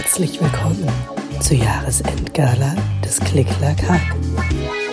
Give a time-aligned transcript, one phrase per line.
[0.00, 0.88] Herzlich willkommen
[1.40, 4.14] zur Jahresendgala des Klicklack-Hack.
[4.36, 4.87] Ui.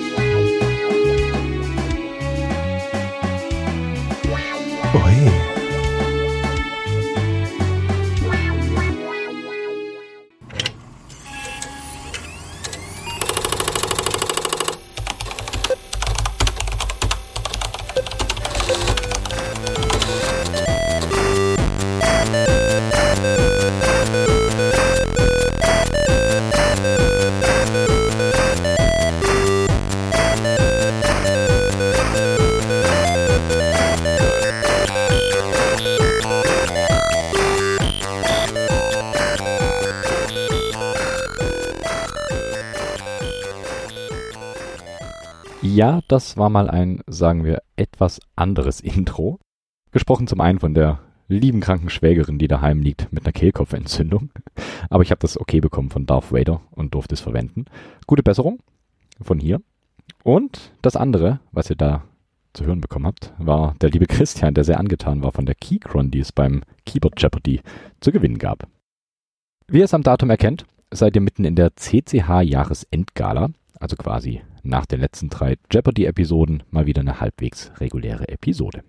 [46.15, 49.37] Das war mal ein, sagen wir, etwas anderes Intro.
[49.91, 54.29] Gesprochen zum einen von der lieben kranken Schwägerin, die daheim liegt mit einer Kehlkopfentzündung.
[54.89, 57.65] Aber ich habe das okay bekommen von Darth Vader und durfte es verwenden.
[58.07, 58.59] Gute Besserung
[59.19, 59.61] von hier.
[60.23, 62.03] Und das andere, was ihr da
[62.53, 66.11] zu hören bekommen habt, war der liebe Christian, der sehr angetan war von der Keychron,
[66.11, 67.59] die es beim Keyboard Jeopardy
[67.99, 68.69] zu gewinnen gab.
[69.67, 74.41] Wie ihr es am Datum erkennt, seid ihr mitten in der CCH Jahresendgala, also quasi
[74.65, 78.83] nach den letzten drei Jeopardy-Episoden mal wieder eine halbwegs reguläre Episode.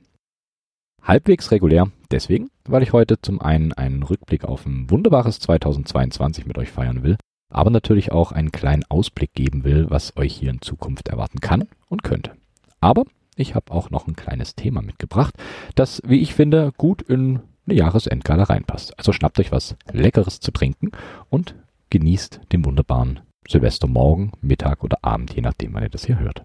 [1.03, 6.59] Halbwegs regulär deswegen, weil ich heute zum einen einen Rückblick auf ein wunderbares 2022 mit
[6.59, 7.17] euch feiern will,
[7.49, 11.69] aber natürlich auch einen kleinen Ausblick geben will, was euch hier in Zukunft erwarten kann
[11.89, 12.33] und könnte.
[12.81, 13.05] Aber
[13.37, 15.35] ich habe auch noch ein kleines Thema mitgebracht,
[15.75, 18.99] das, wie ich finde, gut in eine Jahresendgala reinpasst.
[18.99, 20.91] Also schnappt euch was Leckeres zu trinken
[21.29, 21.55] und
[21.91, 26.45] genießt den wunderbaren Silvestermorgen, Mittag oder Abend, je nachdem, wann ihr das hier hört.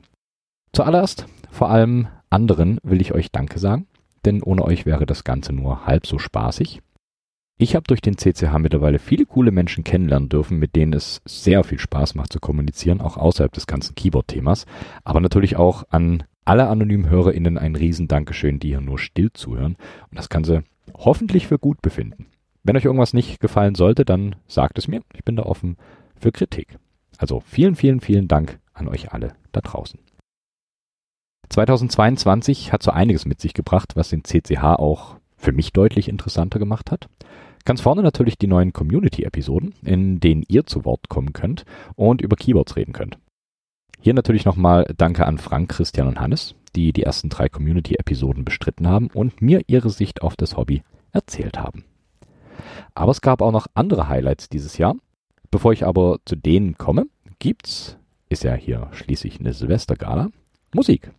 [0.73, 3.87] Zuallererst, vor allem anderen, will ich euch Danke sagen,
[4.25, 6.81] denn ohne euch wäre das Ganze nur halb so spaßig.
[7.57, 11.63] Ich habe durch den CCH mittlerweile viele coole Menschen kennenlernen dürfen, mit denen es sehr
[11.63, 14.65] viel Spaß macht zu kommunizieren, auch außerhalb des ganzen Keyboard-Themas.
[15.03, 19.75] Aber natürlich auch an alle anonymen HörerInnen ein riesen Dankeschön, die hier nur still zuhören
[20.09, 20.63] und das Ganze
[20.95, 22.25] hoffentlich für gut befinden.
[22.63, 25.01] Wenn euch irgendwas nicht gefallen sollte, dann sagt es mir.
[25.13, 25.77] Ich bin da offen
[26.15, 26.79] für Kritik.
[27.21, 29.99] Also vielen, vielen, vielen Dank an euch alle da draußen.
[31.49, 36.57] 2022 hat so einiges mit sich gebracht, was den CCH auch für mich deutlich interessanter
[36.57, 37.09] gemacht hat.
[37.63, 41.63] Ganz vorne natürlich die neuen Community-Episoden, in denen ihr zu Wort kommen könnt
[41.95, 43.19] und über Keyboards reden könnt.
[43.99, 48.87] Hier natürlich nochmal Danke an Frank, Christian und Hannes, die die ersten drei Community-Episoden bestritten
[48.87, 51.83] haben und mir ihre Sicht auf das Hobby erzählt haben.
[52.95, 54.95] Aber es gab auch noch andere Highlights dieses Jahr.
[55.51, 57.07] Bevor ich aber zu denen komme,
[57.39, 57.97] gibt's,
[58.29, 60.29] ist ja hier schließlich eine Silvestergala,
[60.73, 61.11] Musik.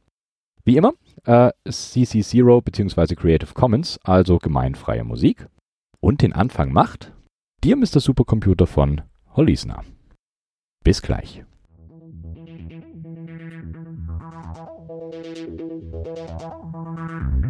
[0.65, 0.94] Wie immer,
[1.25, 3.15] äh, CC0 bzw.
[3.15, 5.47] Creative Commons, also gemeinfreie Musik.
[6.00, 7.12] Und den Anfang macht
[7.62, 8.00] dir Mr.
[8.00, 9.03] Supercomputer von
[9.37, 9.84] Holisner.
[10.82, 11.44] Bis gleich.
[15.15, 15.76] Thank
[17.37, 17.41] you.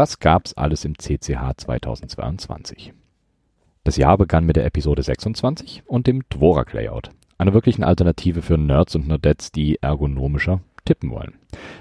[0.00, 2.94] Was gab's alles im CCH 2022?
[3.84, 8.56] Das Jahr begann mit der Episode 26 und dem Dvorak Layout, einer wirklichen Alternative für
[8.56, 11.34] Nerds und Nerdettes, die ergonomischer tippen wollen.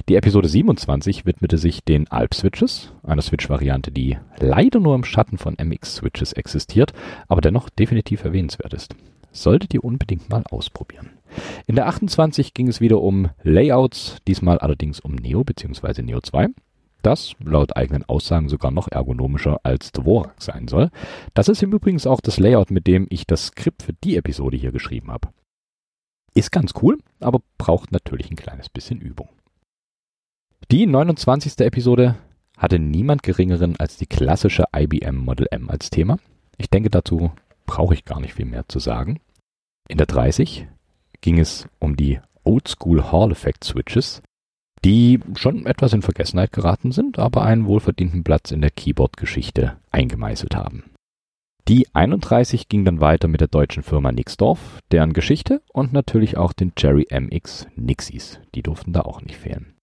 [0.09, 5.55] Die Episode 27 widmete sich den Alp-Switches, einer Switch-Variante, die leider nur im Schatten von
[5.57, 6.91] MX-Switches existiert,
[7.29, 8.95] aber dennoch definitiv erwähnenswert ist.
[9.31, 11.11] Solltet ihr unbedingt mal ausprobieren.
[11.67, 16.01] In der 28 ging es wieder um Layouts, diesmal allerdings um Neo bzw.
[16.01, 16.49] Neo 2
[17.01, 20.89] das laut eigenen Aussagen sogar noch ergonomischer als Dvorak sein soll.
[21.33, 24.57] Das ist im Übrigen auch das Layout, mit dem ich das Skript für die Episode
[24.57, 25.29] hier geschrieben habe.
[26.33, 29.29] Ist ganz cool, aber braucht natürlich ein kleines bisschen Übung.
[30.71, 31.59] Die 29.
[31.59, 32.15] Episode
[32.57, 36.19] hatte niemand geringeren als die klassische IBM Model M als Thema.
[36.57, 37.31] Ich denke, dazu
[37.65, 39.19] brauche ich gar nicht viel mehr zu sagen.
[39.87, 40.67] In der 30
[41.21, 44.21] ging es um die Oldschool Hall Effect Switches,
[44.85, 50.55] die schon etwas in Vergessenheit geraten sind, aber einen wohlverdienten Platz in der Keyboard-Geschichte eingemeißelt
[50.55, 50.83] haben.
[51.67, 56.53] Die 31 ging dann weiter mit der deutschen Firma Nixdorf, deren Geschichte und natürlich auch
[56.53, 58.39] den Jerry MX Nixies.
[58.55, 59.75] Die durften da auch nicht fehlen.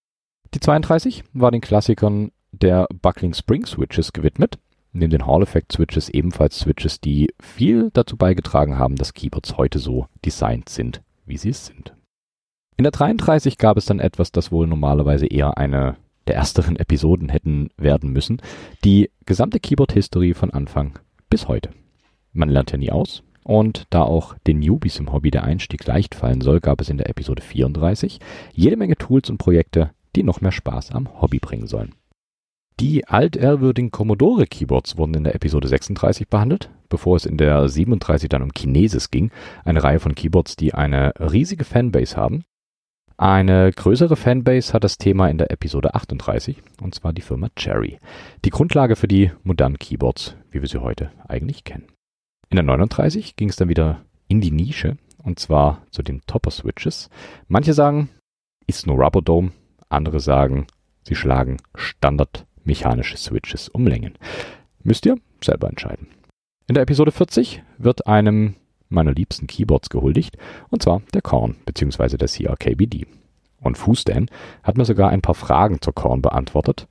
[0.53, 4.57] Die 32 war den Klassikern der Buckling Spring Switches gewidmet,
[4.91, 9.79] neben den Hall Effect Switches ebenfalls Switches, die viel dazu beigetragen haben, dass Keyboards heute
[9.79, 11.93] so designt sind, wie sie es sind.
[12.77, 15.97] In der 33 gab es dann etwas, das wohl normalerweise eher eine
[16.27, 18.39] der ersteren Episoden hätten werden müssen.
[18.83, 21.71] Die gesamte Keyboard-History von Anfang bis heute.
[22.33, 23.23] Man lernt ja nie aus.
[23.43, 26.97] Und da auch den Newbies im Hobby der Einstieg leicht fallen soll, gab es in
[26.97, 28.19] der Episode 34
[28.53, 31.95] jede Menge Tools und Projekte, die noch mehr Spaß am Hobby bringen sollen.
[32.79, 38.29] Die altehrwürdigen Commodore Keyboards wurden in der Episode 36 behandelt, bevor es in der 37
[38.29, 39.31] dann um Kinesis ging,
[39.63, 42.43] eine Reihe von Keyboards, die eine riesige Fanbase haben
[43.17, 47.99] eine größere Fanbase hat das Thema in der Episode 38, und zwar die Firma Cherry.
[48.45, 51.87] Die Grundlage für die modernen Keyboards, wie wir sie heute eigentlich kennen.
[52.49, 57.09] In der 39 ging es dann wieder in die Nische, und zwar zu den Topper-Switches.
[57.47, 58.09] Manche sagen,
[58.67, 59.51] ist nur Rubber Dome,
[59.89, 60.67] andere sagen,
[61.01, 64.13] sie schlagen standardmechanische Switches um Längen.
[64.83, 66.07] Müsst ihr selber entscheiden.
[66.67, 68.55] In der Episode 40 wird einem
[68.89, 70.37] meiner liebsten Keyboards gehuldigt,
[70.69, 72.17] und zwar der Korn bzw.
[72.17, 73.05] der CRKBD.
[73.61, 74.29] Und Fußdan
[74.63, 76.87] hat mir sogar ein paar Fragen zur Korn beantwortet.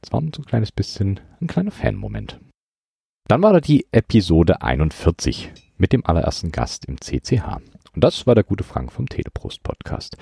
[0.00, 2.40] Das war so ein kleines bisschen ein kleiner Fan-Moment.
[3.28, 7.60] Dann war da die Episode 41 mit dem allerersten Gast im CCH.
[7.94, 10.16] Und das war der gute Frank vom Teleprost Podcast.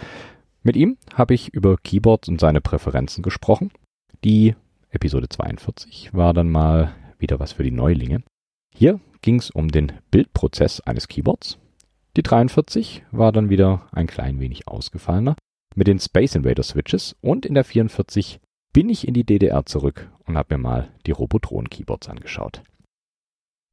[0.63, 3.71] Mit ihm habe ich über Keyboards und seine Präferenzen gesprochen.
[4.25, 4.55] Die
[4.91, 8.23] Episode 42 war dann mal wieder was für die Neulinge.
[8.75, 11.59] Hier ging es um den Bildprozess eines Keyboards.
[12.15, 15.35] Die 43 war dann wieder ein klein wenig ausgefallener
[15.75, 18.39] mit den Space Invader Switches und in der 44
[18.75, 22.63] bin ich in die DDR zurück und habe mir mal die Robotron Keyboards angeschaut.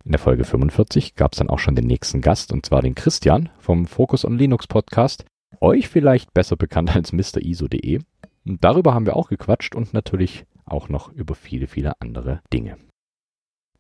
[0.06, 2.95] In der Folge 45 gab es dann auch schon den nächsten Gast und zwar den
[2.95, 5.25] Christian vom Focus on Linux Podcast,
[5.59, 7.99] euch vielleicht besser bekannt als MrISO.de.
[8.45, 12.78] Darüber haben wir auch gequatscht und natürlich auch noch über viele, viele andere Dinge.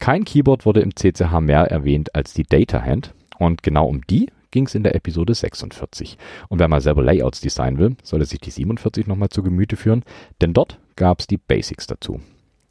[0.01, 4.31] Kein Keyboard wurde im CCH mehr erwähnt als die Data Hand und genau um die
[4.49, 6.17] ging es in der Episode 46.
[6.49, 10.03] Und wer mal selber Layouts designen will, sollte sich die 47 nochmal zu Gemüte führen,
[10.41, 12.19] denn dort gab es die Basics dazu.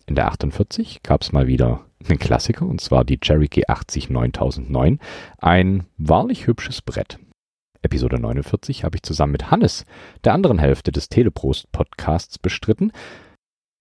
[0.07, 4.99] In der 48 gab es mal wieder einen Klassiker, und zwar die Cherokee 80 9009,
[5.39, 7.21] ein wahrlich hübsches Brett.
[7.83, 9.87] Episode 49 habe ich zusammen mit Hannes,
[10.25, 12.91] der anderen Hälfte des Teleprost-Podcasts, bestritten.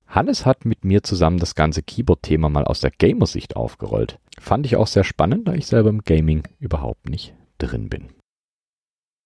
[0.10, 4.20] Hannes hat mit mir zusammen das ganze Keyboard-Thema mal aus der Gamersicht aufgerollt.
[4.40, 8.10] Fand ich auch sehr spannend, da ich selber im Gaming überhaupt nicht drin bin.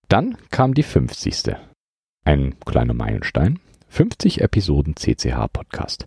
[0.09, 1.55] Dann kam die 50.
[2.25, 3.59] Ein kleiner Meilenstein.
[3.87, 6.05] 50 Episoden CCH Podcast.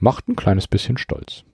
[0.00, 1.44] Macht ein kleines bisschen stolz.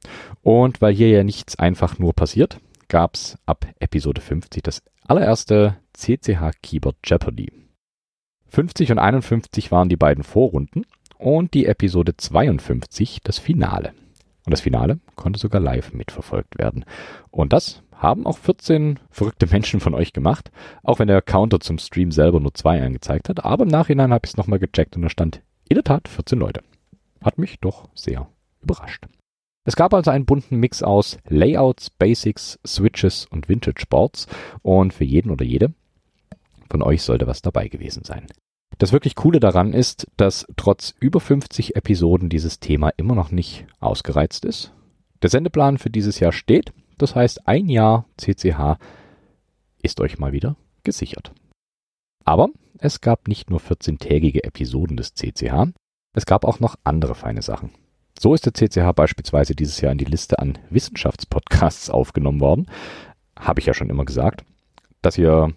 [0.43, 6.53] Und weil hier ja nichts einfach nur passiert, gab's ab Episode 50 das allererste CCH
[6.63, 7.53] Keyboard Jeopardy.
[8.47, 10.87] 50 und 51 waren die beiden Vorrunden
[11.19, 13.93] und die Episode 52 das Finale.
[14.47, 16.85] Und das Finale konnte sogar live mitverfolgt werden.
[17.31, 20.51] Und das haben auch 14 verrückte Menschen von euch gemacht,
[20.83, 23.45] auch wenn der Counter zum Stream selber nur zwei angezeigt hat.
[23.45, 26.39] Aber im Nachhinein habe ich es nochmal gecheckt und da stand in der Tat 14
[26.39, 26.63] Leute.
[27.23, 28.29] Hat mich doch sehr
[28.63, 29.05] überrascht.
[29.65, 34.27] Es gab also einen bunten Mix aus Layouts, Basics, Switches und Vintage Boards
[34.63, 35.75] und für jeden oder jede
[36.71, 38.27] von euch sollte was dabei gewesen sein.
[38.77, 43.67] Das wirklich Coole daran ist, dass trotz über 50 Episoden dieses Thema immer noch nicht
[43.81, 44.73] ausgereizt ist.
[45.23, 48.79] Der Sendeplan für dieses Jahr steht, das heißt ein Jahr CCH
[49.83, 51.33] ist euch mal wieder gesichert.
[52.25, 52.49] Aber
[52.79, 55.73] es gab nicht nur 14-tägige Episoden des CCH,
[56.15, 57.71] es gab auch noch andere feine Sachen.
[58.19, 62.67] So ist der CCH beispielsweise dieses Jahr in die Liste an Wissenschaftspodcasts aufgenommen worden.
[63.39, 64.45] Habe ich ja schon immer gesagt.
[65.03, 65.55] Das hier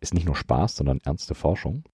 [0.00, 1.84] ist nicht nur Spaß, sondern ernste Forschung.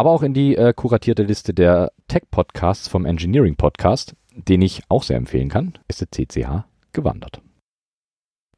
[0.00, 5.02] Aber auch in die äh, kuratierte Liste der Tech-Podcasts vom Engineering Podcast, den ich auch
[5.02, 6.64] sehr empfehlen kann, ist der CCH
[6.94, 7.42] gewandert.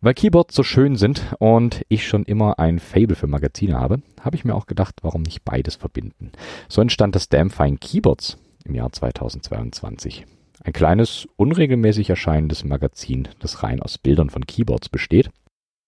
[0.00, 4.37] Weil Keyboards so schön sind und ich schon immer ein Fable für Magazine habe, habe
[4.37, 6.30] ich mir auch gedacht, warum nicht beides verbinden.
[6.68, 10.25] So entstand das Damn Fine Keyboards im Jahr 2022.
[10.62, 15.32] Ein kleines, unregelmäßig erscheinendes Magazin, das rein aus Bildern von Keyboards besteht.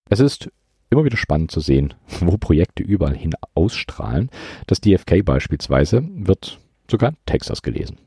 [0.09, 0.49] Es ist
[0.95, 4.29] immer wieder spannend zu sehen, wo Projekte überall hin ausstrahlen.
[4.67, 6.59] Das DFK beispielsweise wird
[6.89, 7.97] sogar in Texas gelesen.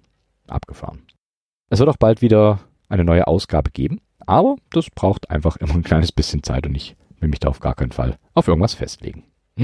[0.46, 1.02] Abgefahren.
[1.68, 5.82] Es wird auch bald wieder eine neue Ausgabe geben, aber das braucht einfach immer ein
[5.82, 9.24] kleines bisschen Zeit und ich will mich da auf gar keinen Fall auf irgendwas festlegen.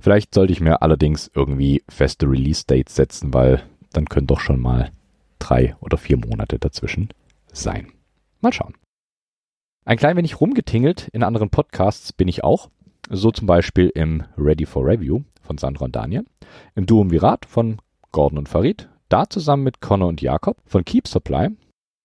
[0.00, 4.92] Vielleicht sollte ich mir allerdings irgendwie feste Release-Dates setzen, weil dann können doch schon mal
[5.40, 7.08] drei oder vier Monate dazwischen
[7.52, 7.88] sein.
[8.40, 8.74] Mal schauen.
[9.84, 12.70] Ein klein wenig rumgetingelt in anderen Podcasts bin ich auch.
[13.10, 16.24] So zum Beispiel im Ready for Review von Sandra und Daniel,
[16.76, 17.78] im Duum Virat von
[18.12, 21.48] Gordon und Farid, da zusammen mit Connor und Jakob von Keep Supply,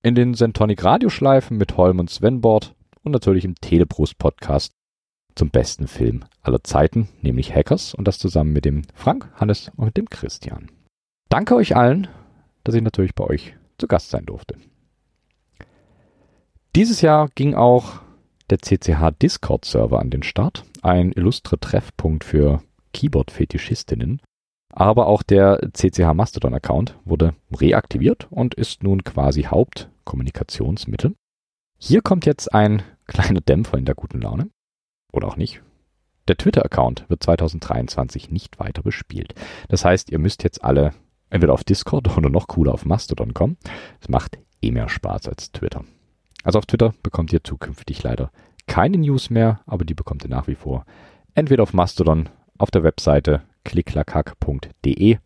[0.01, 4.73] in den Sentonic Radioschleifen mit Holm und Svenbord und natürlich im Telebrust Podcast
[5.35, 9.97] zum besten Film aller Zeiten, nämlich Hackers und das zusammen mit dem Frank, Hannes und
[9.97, 10.71] dem Christian.
[11.29, 12.07] Danke euch allen,
[12.63, 14.55] dass ich natürlich bei euch zu Gast sein durfte.
[16.77, 18.01] Dieses Jahr ging auch
[18.51, 22.61] der CCH Discord Server an den Start, ein illustre Treffpunkt für
[22.93, 24.21] Keyboard-Fetischistinnen.
[24.71, 31.15] Aber auch der CCH Mastodon Account wurde reaktiviert und ist nun quasi Hauptkommunikationsmittel.
[31.79, 34.51] Hier kommt jetzt ein kleiner Dämpfer in der guten Laune.
[35.11, 35.63] Oder auch nicht.
[36.27, 39.33] Der Twitter-Account wird 2023 nicht weiter bespielt.
[39.67, 40.93] Das heißt, ihr müsst jetzt alle
[41.31, 43.57] entweder auf Discord oder noch cooler auf Mastodon kommen.
[43.99, 45.83] Es macht eh mehr Spaß als Twitter.
[46.47, 48.31] Also auf Twitter bekommt ihr zukünftig leider
[48.67, 50.85] keine News mehr, aber die bekommt ihr nach wie vor
[51.33, 55.17] entweder auf Mastodon, auf der Webseite klicklackhack.de,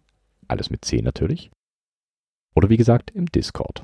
[0.48, 1.51] alles mit C natürlich,
[2.56, 3.84] oder wie gesagt im Discord.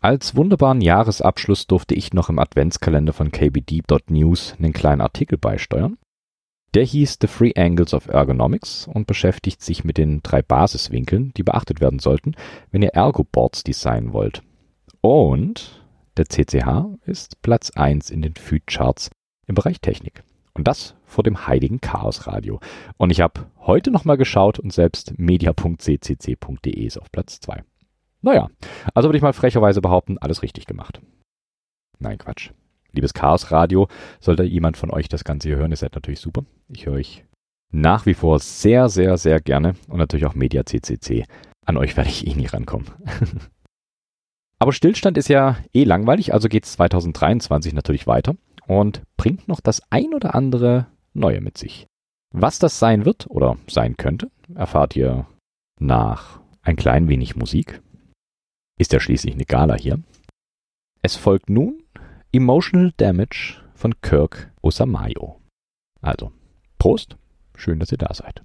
[0.00, 5.98] Als wunderbaren Jahresabschluss durfte ich noch im Adventskalender von kbdeep.news einen kleinen Artikel beisteuern.
[6.74, 11.44] Der hieß The Three Angles of Ergonomics und beschäftigt sich mit den drei Basiswinkeln, die
[11.44, 12.34] beachtet werden sollten,
[12.72, 14.42] wenn ihr Ergo-Boards designen wollt.
[15.02, 15.82] Und
[16.16, 19.10] der CCH ist Platz 1 in den Feed-Charts
[19.48, 20.22] im Bereich Technik.
[20.54, 22.60] Und das vor dem heiligen Chaos Radio.
[22.98, 27.64] Und ich habe heute nochmal geschaut und selbst media.ccc.de ist auf Platz 2.
[28.20, 28.48] Naja,
[28.94, 31.00] also würde ich mal frecherweise behaupten, alles richtig gemacht.
[31.98, 32.50] Nein, Quatsch.
[32.92, 33.88] Liebes Chaos Radio,
[34.20, 36.44] sollte jemand von euch das Ganze hier hören, ihr seid natürlich super.
[36.68, 37.24] Ich höre euch
[37.72, 41.24] nach wie vor sehr, sehr, sehr gerne und natürlich auch Media CCC.
[41.66, 42.86] An euch werde ich eh nie rankommen.
[44.62, 48.36] Aber Stillstand ist ja eh langweilig, also geht es 2023 natürlich weiter
[48.68, 51.88] und bringt noch das ein oder andere Neue mit sich.
[52.32, 55.26] Was das sein wird oder sein könnte, erfahrt ihr
[55.80, 57.82] nach ein klein wenig Musik.
[58.78, 59.98] Ist ja schließlich eine Gala hier.
[61.02, 61.82] Es folgt nun
[62.30, 65.40] Emotional Damage von Kirk Osamayo.
[66.02, 66.30] Also,
[66.78, 67.16] Prost,
[67.56, 68.44] schön, dass ihr da seid.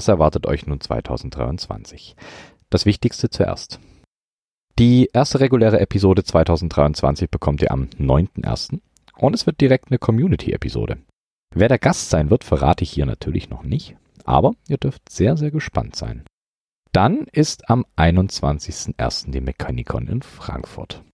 [0.00, 2.16] Was erwartet euch nun 2023?
[2.70, 3.80] Das Wichtigste zuerst.
[4.78, 8.80] Die erste reguläre Episode 2023 bekommt ihr am 9.1.
[9.18, 10.96] und es wird direkt eine Community-Episode.
[11.54, 15.36] Wer der Gast sein wird, verrate ich hier natürlich noch nicht, aber ihr dürft sehr,
[15.36, 16.24] sehr gespannt sein.
[16.92, 19.32] Dann ist am 21.01.
[19.32, 21.04] die Mechanicon in Frankfurt.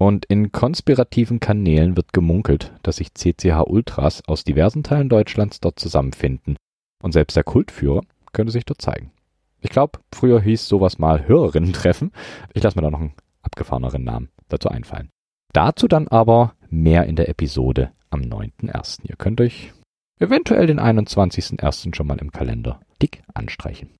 [0.00, 5.78] Und in konspirativen Kanälen wird gemunkelt, dass sich CCH Ultras aus diversen Teilen Deutschlands dort
[5.78, 6.56] zusammenfinden.
[7.04, 9.12] Und selbst der Kultführer könnte sich dort zeigen.
[9.60, 12.12] Ich glaube, früher hieß sowas mal Hörerinnen-Treffen.
[12.52, 15.10] Ich lasse mir da noch einen abgefahreneren Namen dazu einfallen.
[15.52, 19.00] Dazu dann aber mehr in der Episode am 9.1.
[19.04, 19.72] Ihr könnt euch
[20.18, 21.94] eventuell den 21.1.
[21.94, 23.90] schon mal im Kalender dick anstreichen.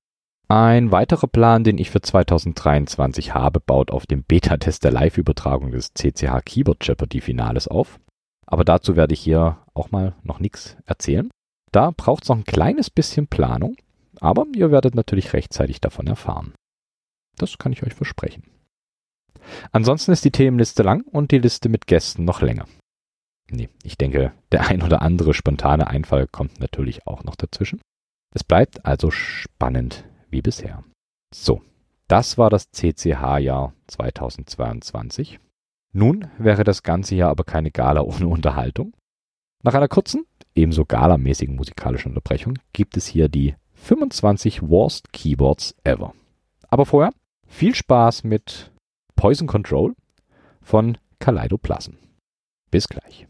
[0.49, 5.93] Ein weiterer Plan, den ich für 2023 habe, baut auf dem Beta-Test der Live-Übertragung des
[5.93, 7.99] CCH Keyboard Jeopardy Finales auf.
[8.45, 11.29] Aber dazu werde ich hier auch mal noch nichts erzählen.
[11.71, 13.75] Da braucht es noch ein kleines bisschen Planung,
[14.19, 16.53] aber ihr werdet natürlich rechtzeitig davon erfahren.
[17.37, 18.43] Das kann ich euch versprechen.
[19.71, 22.65] Ansonsten ist die Themenliste lang und die Liste mit Gästen noch länger.
[23.49, 27.81] Nee, ich denke, der ein oder andere spontane Einfall kommt natürlich auch noch dazwischen.
[28.33, 30.83] Es bleibt also spannend wie bisher.
[31.33, 31.61] So,
[32.07, 35.39] das war das CCH-Jahr 2022.
[35.93, 38.93] Nun wäre das ganze Jahr aber keine Gala ohne Unterhaltung.
[39.63, 46.13] Nach einer kurzen, ebenso galamäßigen musikalischen Unterbrechung gibt es hier die 25 Worst Keyboards Ever.
[46.69, 47.11] Aber vorher
[47.45, 48.71] viel Spaß mit
[49.17, 49.93] Poison Control
[50.61, 51.95] von Kaleidoplasm.
[52.71, 53.27] Bis gleich.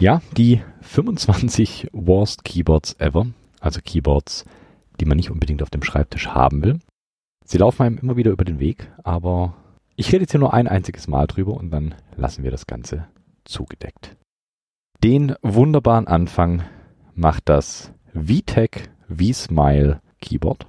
[0.00, 3.26] Ja, die 25 Worst Keyboards ever,
[3.60, 4.46] also Keyboards,
[4.98, 6.78] die man nicht unbedingt auf dem Schreibtisch haben will.
[7.44, 9.54] Sie laufen einem immer wieder über den Weg, aber
[9.96, 13.08] ich rede jetzt hier nur ein einziges Mal drüber und dann lassen wir das Ganze
[13.44, 14.16] zugedeckt.
[15.04, 16.62] Den wunderbaren Anfang
[17.14, 20.66] macht das VTech V-Smile Keyboard,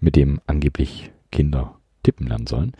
[0.00, 2.72] mit dem angeblich Kinder tippen lernen sollen.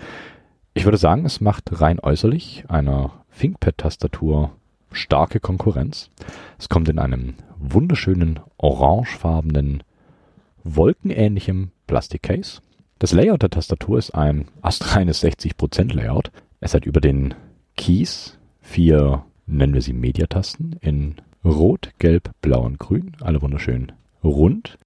[0.72, 4.56] Ich würde sagen, es macht rein äußerlich einer ThinkPad-Tastatur
[4.92, 6.10] starke Konkurrenz.
[6.58, 9.82] Es kommt in einem wunderschönen orangefarbenen,
[10.64, 12.60] wolkenähnlichem Plastikcase.
[12.98, 16.30] Das Layout der Tastatur ist ein astreines 60% Layout.
[16.60, 17.34] Es hat über den
[17.76, 23.16] Keys vier, nennen wir sie Mediatasten, in Rot, Gelb, Blau und Grün.
[23.20, 24.78] Alle wunderschön rund.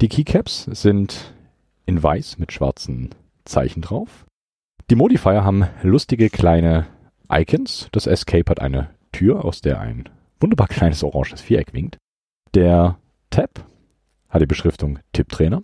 [0.00, 1.34] Die Keycaps sind
[1.86, 3.10] in weiß mit schwarzen
[3.44, 4.26] Zeichen drauf.
[4.90, 6.86] Die Modifier haben lustige kleine
[7.28, 7.88] Icons.
[7.92, 10.08] Das Escape hat eine Tür, aus der ein
[10.40, 11.98] wunderbar kleines oranges Viereck winkt.
[12.54, 12.98] Der
[13.30, 13.64] Tab
[14.28, 15.62] hat die Beschriftung Tipptrainer.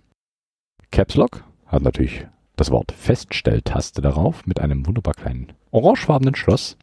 [0.91, 6.77] Caps Lock hat natürlich das Wort Feststelltaste darauf mit einem wunderbar kleinen orangefarbenen Schloss.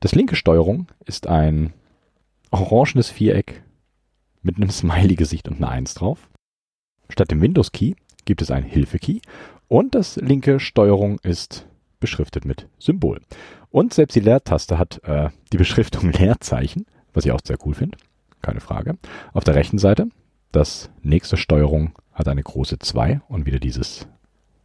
[0.00, 1.72] Das linke Steuerung ist ein
[2.50, 3.62] orangenes Viereck
[4.42, 6.28] mit einem Smiley-Gesicht und einer 1 drauf.
[7.08, 9.20] Statt dem Windows-Key gibt es ein Hilfe-Key
[9.68, 11.66] und das linke Steuerung ist
[12.00, 13.20] beschriftet mit Symbol.
[13.70, 17.98] Und selbst die Leertaste hat äh, die Beschriftung Leerzeichen, was ich auch sehr cool finde.
[18.42, 18.96] Keine Frage.
[19.32, 20.08] Auf der rechten Seite,
[20.52, 24.08] das nächste Steuerung hat eine große 2 und wieder dieses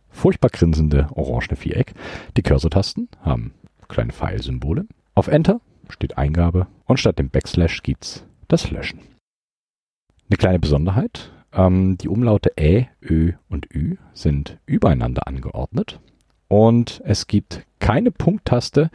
[0.09, 1.93] furchtbar grinsende orangene Viereck.
[2.37, 3.53] Die Cursor-Tasten haben
[3.87, 4.87] kleine Pfeilsymbole.
[5.13, 8.99] Auf Enter steht Eingabe und statt dem Backslash gibt's das Löschen.
[10.29, 15.99] Eine kleine Besonderheit, ähm, die Umlaute Ä, Ö und Ü sind übereinander angeordnet
[16.47, 18.89] und es gibt keine Punkttaste,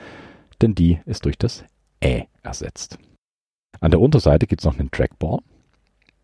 [0.60, 1.64] denn die ist durch das
[2.02, 2.98] Ä ersetzt.
[3.80, 5.40] An der Unterseite gibt es noch einen Trackball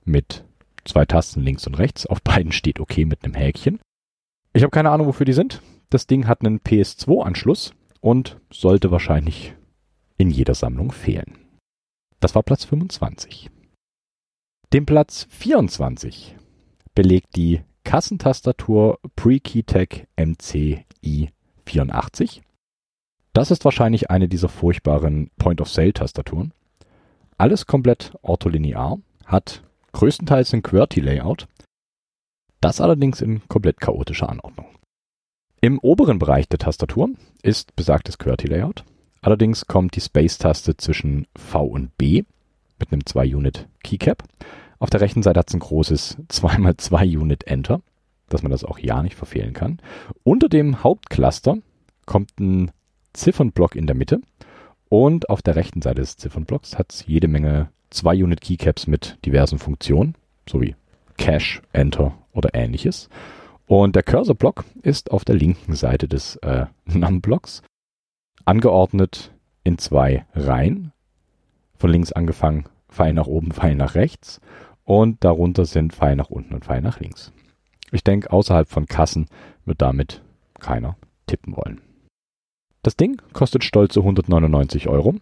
[0.05, 0.45] mit
[0.85, 2.07] zwei Tasten links und rechts.
[2.07, 3.81] Auf beiden steht OK mit einem Häkchen.
[4.53, 5.63] Ich habe keine Ahnung, wofür die sind.
[5.91, 9.55] Das Ding hat einen PS2-Anschluss und sollte wahrscheinlich
[10.19, 11.39] in jeder Sammlung fehlen.
[12.21, 13.51] Das war Platz 25.
[14.73, 16.37] Den Platz 24
[16.95, 20.07] belegt die Kassentastatur PreKeyTech
[21.07, 22.43] MCI84.
[23.33, 26.53] Das ist wahrscheinlich eine dieser furchtbaren Point-of-Sale-Tastaturen.
[27.39, 31.49] Alles komplett ortholinear, hat größtenteils ein QWERTY-Layout,
[32.61, 34.67] das allerdings in komplett chaotischer Anordnung.
[35.61, 37.11] Im oberen Bereich der Tastatur
[37.43, 38.85] ist besagtes QWERTY-Layout,
[39.21, 42.25] allerdings kommt die Space-Taste zwischen V und B
[42.79, 44.23] mit einem 2-Unit Keycap.
[44.79, 47.83] Auf der rechten Seite hat es ein großes 2x2 Unit Enter,
[48.29, 49.79] dass man das auch ja nicht verfehlen kann.
[50.25, 51.59] Unter dem Hauptcluster
[52.07, 52.71] kommt ein
[53.13, 54.21] Ziffernblock in der Mitte
[54.89, 59.19] und auf der rechten Seite des Ziffernblocks hat es jede Menge 2 Unit Keycaps mit
[59.25, 60.15] diversen Funktionen,
[60.49, 60.77] sowie
[61.17, 63.09] Cache, Enter oder ähnliches.
[63.67, 67.63] Und der Cursor-Block ist auf der linken Seite des äh, Num-Blocks
[68.45, 69.33] angeordnet
[69.65, 70.93] in zwei Reihen
[71.77, 74.41] von links angefangen, Pfeil nach oben, Pfeil nach rechts
[74.85, 77.33] und darunter sind Pfeil nach unten und Pfeil nach links.
[77.97, 79.27] Ich denke, außerhalb von Kassen
[79.65, 80.23] wird damit
[80.61, 81.81] keiner tippen wollen.
[82.83, 85.15] Das Ding kostet stolze 199 Euro.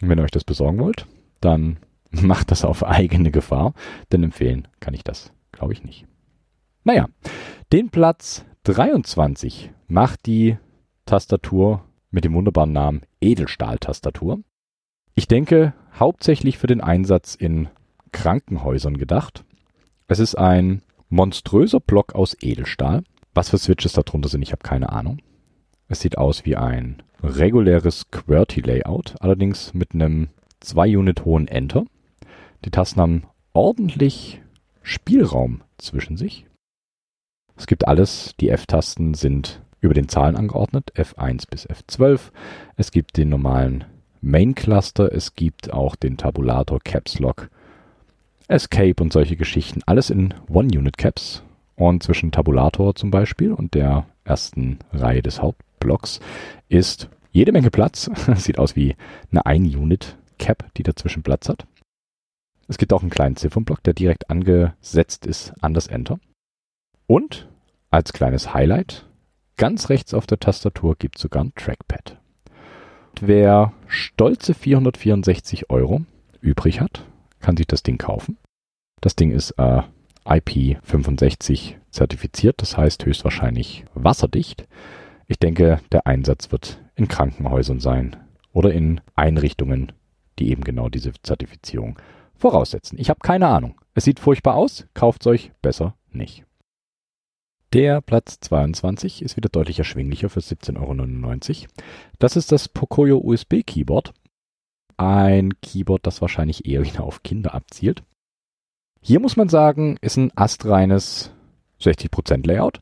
[0.00, 1.08] Wenn ihr euch das besorgen wollt,
[1.40, 1.78] dann
[2.12, 3.74] macht das auf eigene Gefahr,
[4.12, 6.06] denn empfehlen kann ich das, glaube ich, nicht.
[6.84, 7.08] Naja,
[7.72, 10.58] den Platz 23 macht die
[11.06, 14.38] Tastatur mit dem wunderbaren Namen Edelstahl-Tastatur.
[15.16, 17.68] Ich denke, hauptsächlich für den Einsatz in
[18.12, 19.44] Krankenhäusern gedacht.
[20.06, 20.82] Es ist ein
[21.12, 23.04] monströser Block aus Edelstahl.
[23.34, 25.18] Was für Switches darunter sind, ich habe keine Ahnung.
[25.88, 30.28] Es sieht aus wie ein reguläres QWERTY-Layout, allerdings mit einem
[30.62, 31.84] 2-Unit hohen Enter.
[32.64, 33.22] Die Tasten haben
[33.52, 34.40] ordentlich
[34.82, 36.46] Spielraum zwischen sich.
[37.56, 38.34] Es gibt alles.
[38.40, 42.30] Die F-Tasten sind über den Zahlen angeordnet, F1 bis F12.
[42.76, 43.84] Es gibt den normalen
[44.20, 47.50] Main Cluster, es gibt auch den Tabulator, Caps Lock,
[48.48, 49.80] Escape und solche Geschichten.
[49.86, 51.42] Alles in One-Unit-Caps.
[51.76, 56.20] Und zwischen Tabulator zum Beispiel und der ersten Reihe des Hauptblocks
[56.68, 58.10] ist jede Menge Platz.
[58.36, 58.94] Sieht aus wie
[59.30, 61.66] eine Ein-Unit-Cap, die dazwischen Platz hat.
[62.68, 66.20] Es gibt auch einen kleinen Ziffernblock, der direkt angesetzt ist an das Enter.
[67.06, 67.48] Und
[67.90, 69.06] als kleines Highlight,
[69.56, 72.18] ganz rechts auf der Tastatur gibt es sogar ein Trackpad.
[73.20, 76.02] Wer stolze 464 Euro
[76.40, 77.04] übrig hat,
[77.42, 78.38] kann sich das Ding kaufen.
[79.00, 79.82] Das Ding ist äh,
[80.24, 84.66] IP65 zertifiziert, das heißt höchstwahrscheinlich wasserdicht.
[85.26, 88.16] Ich denke, der Einsatz wird in Krankenhäusern sein
[88.52, 89.92] oder in Einrichtungen,
[90.38, 91.98] die eben genau diese Zertifizierung
[92.34, 92.98] voraussetzen.
[92.98, 93.80] Ich habe keine Ahnung.
[93.94, 96.44] Es sieht furchtbar aus, kauft euch besser nicht.
[97.72, 101.68] Der Platz 22 ist wieder deutlich erschwinglicher für 17,99 Euro.
[102.18, 104.12] Das ist das Pocoyo USB Keyboard.
[105.02, 108.04] Ein Keyboard, das wahrscheinlich eher wieder auf Kinder abzielt.
[109.00, 111.32] Hier muss man sagen, ist ein astreines
[111.80, 112.80] 60% Layout.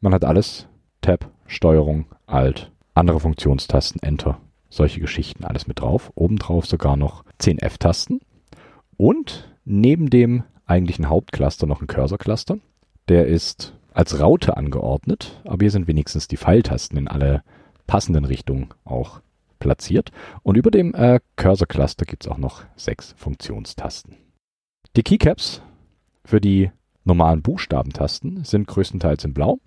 [0.00, 0.66] Man hat alles.
[1.02, 6.10] Tab, Steuerung, Alt, andere Funktionstasten, Enter, solche Geschichten, alles mit drauf.
[6.16, 8.18] Obendrauf sogar noch 10 F-Tasten.
[8.96, 12.58] Und neben dem eigentlichen Hauptcluster noch ein Cursor-Cluster.
[13.06, 17.44] Der ist als Raute angeordnet, aber hier sind wenigstens die Pfeiltasten in alle
[17.86, 19.20] passenden Richtungen auch
[19.58, 20.12] platziert.
[20.42, 24.16] Und über dem äh, Cursor-Cluster gibt es auch noch sechs Funktionstasten.
[24.96, 25.62] Die Keycaps
[26.24, 26.70] für die
[27.04, 29.58] normalen Buchstabentasten sind größtenteils in Blau,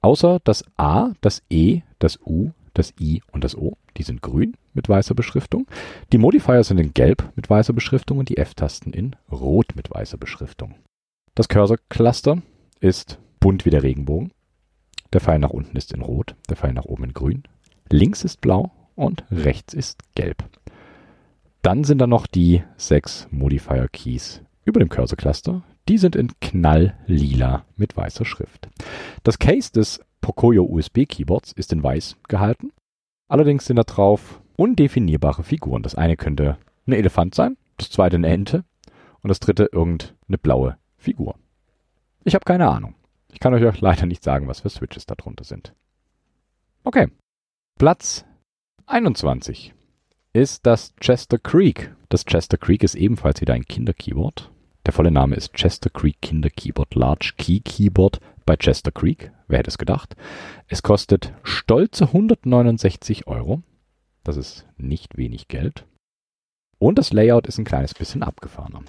[0.00, 3.76] außer das A, das E, das U, das I und das O.
[3.96, 5.66] Die sind grün mit weißer Beschriftung.
[6.12, 10.18] Die Modifier sind in Gelb mit weißer Beschriftung und die F-Tasten in Rot mit weißer
[10.18, 10.74] Beschriftung.
[11.36, 12.42] Das Cursor-Cluster
[12.80, 14.32] ist bunt wie der Regenbogen.
[15.12, 17.44] Der Pfeil nach unten ist in Rot, der Pfeil nach oben in Grün.
[17.88, 20.44] Links ist Blau und rechts ist Gelb.
[21.62, 25.62] Dann sind da noch die sechs Modifier Keys über dem Cursor Cluster.
[25.88, 28.68] Die sind in knalllila mit weißer Schrift.
[29.22, 32.70] Das Case des Pocoyo USB Keyboards ist in weiß gehalten.
[33.28, 35.82] Allerdings sind da drauf undefinierbare Figuren.
[35.82, 38.64] Das eine könnte ein Elefant sein, das zweite eine Ente
[39.22, 41.36] und das dritte irgendeine blaue Figur.
[42.24, 42.94] Ich habe keine Ahnung.
[43.32, 45.74] Ich kann euch auch leider nicht sagen, was für Switches da drunter sind.
[46.84, 47.08] Okay.
[47.78, 48.24] Platz
[48.86, 49.72] 21
[50.34, 51.94] ist das Chester Creek.
[52.10, 54.50] Das Chester Creek ist ebenfalls wieder ein Kinderkeyboard.
[54.84, 59.32] Der volle Name ist Chester Creek Kinder Keyboard Large Key Keyboard bei Chester Creek.
[59.48, 60.16] Wer hätte es gedacht?
[60.68, 63.62] Es kostet stolze 169 Euro.
[64.22, 65.86] Das ist nicht wenig Geld.
[66.78, 68.82] Und das Layout ist ein kleines bisschen abgefahrener.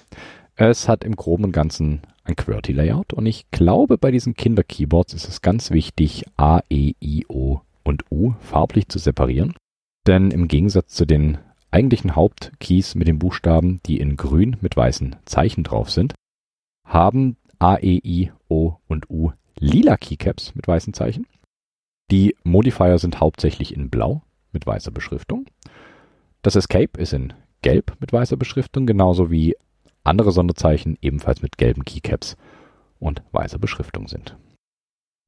[0.56, 5.26] Es hat im Groben und Ganzen ein QWERTY-Layout und ich glaube, bei diesen Kinder-Keyboards ist
[5.28, 9.54] es ganz wichtig, A, E, I, O und U farblich zu separieren.
[10.06, 11.38] Denn im Gegensatz zu den
[11.70, 16.14] eigentlichen Hauptkeys mit den Buchstaben, die in grün mit weißen Zeichen drauf sind,
[16.84, 21.26] haben A, E, I, O und U lila Keycaps mit weißen Zeichen.
[22.10, 25.46] Die Modifier sind hauptsächlich in blau mit weißer Beschriftung.
[26.42, 29.56] Das Escape ist in gelb mit weißer Beschriftung, genauso wie
[30.04, 32.36] andere Sonderzeichen ebenfalls mit gelben Keycaps
[33.00, 34.36] und weißer Beschriftung sind.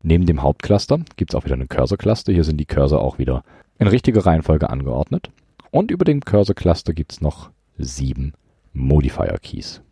[0.04, 2.32] Neben dem Hauptcluster gibt es auch wieder eine Cursor-Cluster.
[2.32, 3.42] Hier sind die Cursor auch wieder
[3.78, 5.30] in richtiger Reihenfolge angeordnet.
[5.70, 8.32] Und über dem Cursor-Cluster gibt es noch sieben
[8.72, 9.82] Modifier-Keys.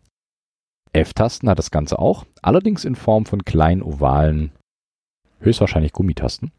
[0.93, 4.51] F-Tasten hat das Ganze auch, allerdings in Form von kleinen ovalen,
[5.39, 6.51] höchstwahrscheinlich Gummitasten.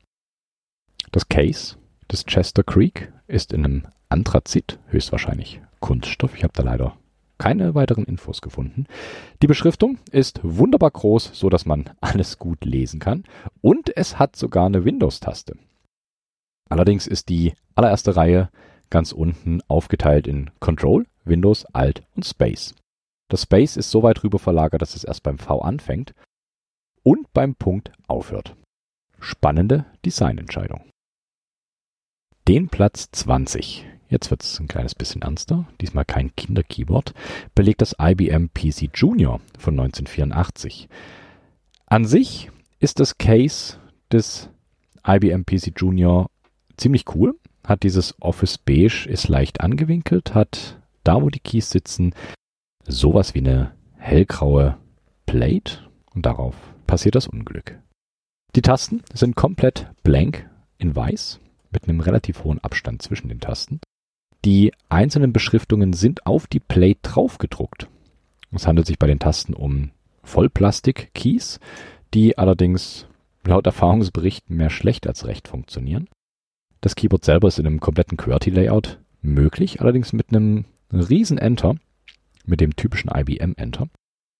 [1.10, 1.76] Das Case
[2.10, 6.34] des Chester Creek ist in einem Anthrazit, höchstwahrscheinlich Kunststoff.
[6.36, 6.96] Ich habe da leider
[7.38, 8.86] keine weiteren Infos gefunden.
[9.42, 13.24] Die Beschriftung ist wunderbar groß, so dass man alles gut lesen kann.
[13.60, 15.56] Und es hat sogar eine Windows-Taste.
[16.68, 18.50] Allerdings ist die allererste Reihe
[18.90, 22.74] ganz unten aufgeteilt in Control, Windows, Alt und Space.
[23.28, 26.14] Das Space ist so weit rüber verlagert, dass es erst beim V anfängt
[27.02, 28.56] und beim Punkt aufhört.
[29.20, 30.82] Spannende Designentscheidung.
[32.46, 37.12] Den Platz 20, jetzt wird es ein kleines bisschen ernster, diesmal kein Kinderkeyboard,
[37.54, 40.88] belegt das IBM PC Junior von 1984.
[41.86, 42.50] An sich
[42.80, 43.78] ist das Case
[44.10, 44.48] des
[45.06, 46.30] IBM PC Junior
[46.78, 52.14] ziemlich cool, hat dieses Office Beige, ist leicht angewinkelt, hat da, wo die Keys sitzen,
[52.86, 54.78] sowas wie eine hellgraue
[55.26, 56.54] Plate und darauf
[56.86, 57.78] passiert das Unglück.
[58.56, 63.80] Die Tasten sind komplett blank in weiß mit einem relativ hohen Abstand zwischen den Tasten.
[64.44, 67.88] Die einzelnen Beschriftungen sind auf die Plate draufgedruckt.
[68.52, 69.90] Es handelt sich bei den Tasten um
[70.22, 71.60] Vollplastik-Keys,
[72.14, 73.06] die allerdings
[73.44, 76.08] laut Erfahrungsberichten mehr schlecht als recht funktionieren.
[76.80, 81.74] Das Keyboard selber ist in einem kompletten QWERTY-Layout möglich, allerdings mit einem riesen Enter,
[82.44, 83.88] mit dem typischen IBM-Enter.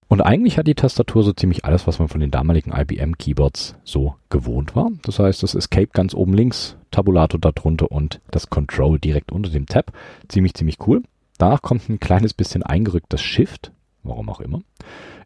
[0.09, 4.15] Und eigentlich hat die Tastatur so ziemlich alles, was man von den damaligen IBM-Keyboards so
[4.31, 4.91] gewohnt war.
[5.03, 9.67] Das heißt, das Escape ganz oben links, Tabulator darunter und das Control direkt unter dem
[9.67, 9.93] Tab.
[10.29, 11.03] Ziemlich, ziemlich cool.
[11.37, 13.73] Danach kommt ein kleines bisschen eingerückt das Shift,
[14.03, 14.61] warum auch immer.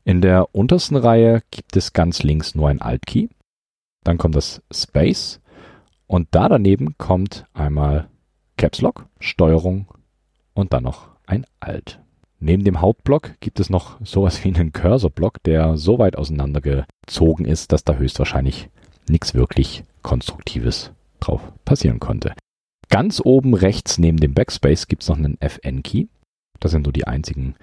[0.05, 3.29] In der untersten Reihe gibt es ganz links nur ein Alt-Key.
[4.03, 5.41] Dann kommt das Space
[6.13, 8.07] und da daneben kommt einmal
[8.59, 9.87] Caps Lock, Steuerung
[10.53, 12.01] und dann noch ein Alt.
[12.39, 17.73] Neben dem Hauptblock gibt es noch sowas wie einen Cursor-Block, der so weit auseinandergezogen ist,
[17.73, 18.69] dass da höchstwahrscheinlich
[19.09, 22.35] nichts wirklich Konstruktives drauf passieren konnte.
[22.91, 26.09] Ganz oben rechts neben dem Backspace gibt es noch einen FN-Key.
[26.61, 27.55] Das sind so die einzigen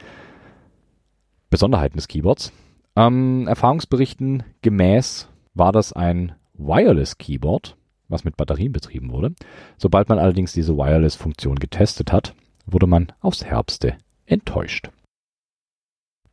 [1.51, 2.51] Besonderheiten des Keyboards.
[2.95, 7.77] Ähm, Erfahrungsberichten gemäß war das ein Wireless Keyboard,
[8.09, 9.33] was mit Batterien betrieben wurde.
[9.77, 14.89] Sobald man allerdings diese Wireless-Funktion getestet hat, wurde man aufs Herbste enttäuscht.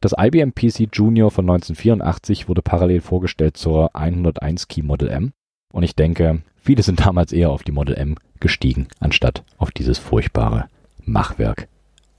[0.01, 5.33] Das IBM PC Junior von 1984 wurde parallel vorgestellt zur 101 Key Model M
[5.73, 9.99] und ich denke, viele sind damals eher auf die Model M gestiegen, anstatt auf dieses
[9.99, 10.69] furchtbare
[11.05, 11.69] Machwerk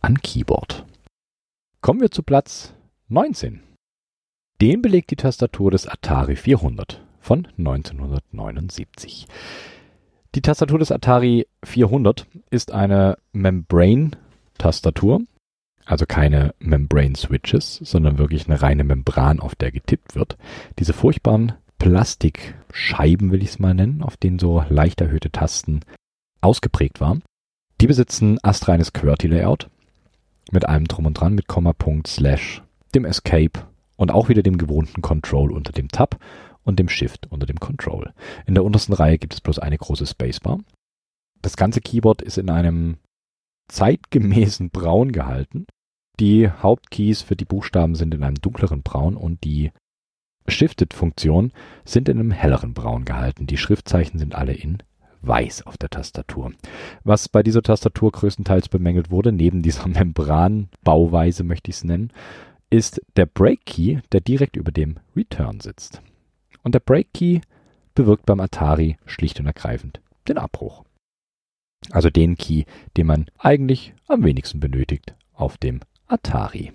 [0.02, 0.86] an Keyboard.
[1.82, 2.74] Kommen wir zu Platz
[3.10, 3.62] 19.
[4.60, 9.28] Den belegt die Tastatur des Atari 400 von 1979.
[10.34, 15.24] Die Tastatur des Atari 400 ist eine Membrane-Tastatur,
[15.86, 20.38] also keine Membrane-Switches, sondern wirklich eine reine Membran, auf der getippt wird.
[20.80, 25.82] Diese furchtbaren Plastikscheiben, will ich es mal nennen, auf denen so leicht erhöhte Tasten
[26.40, 27.24] ausgeprägt waren.
[27.82, 29.70] Die besitzen astreines QWERTY-Layout
[30.54, 32.64] mit allem drum und dran, mit Komma, Punkt, Slash,
[32.96, 36.18] dem Escape und auch wieder dem gewohnten Control unter dem Tab
[36.68, 38.14] und dem Shift unter dem Control.
[38.46, 40.60] In der untersten Reihe gibt es bloß eine große Spacebar.
[41.42, 42.98] Das ganze Keyboard ist in einem
[43.70, 45.66] zeitgemäßen Braun gehalten.
[46.20, 49.72] Die Hauptkeys für die Buchstaben sind in einem dunkleren Braun und die
[50.48, 51.54] Shifted-Funktionen
[51.86, 53.48] sind in einem helleren Braun gehalten.
[53.48, 54.84] Die Schriftzeichen sind alle in
[55.22, 56.52] weiß auf der Tastatur.
[57.04, 62.12] Was bei dieser Tastatur größtenteils bemängelt wurde, neben dieser Membranbauweise möchte ich es nennen,
[62.70, 66.02] ist der Break Key, der direkt über dem Return sitzt.
[66.68, 67.40] Und der Break Key
[67.96, 70.84] bewirkt beim Atari schlicht und ergreifend den Abbruch.
[71.92, 72.66] Also den Key,
[72.98, 76.74] den man eigentlich am wenigsten benötigt auf dem Atari.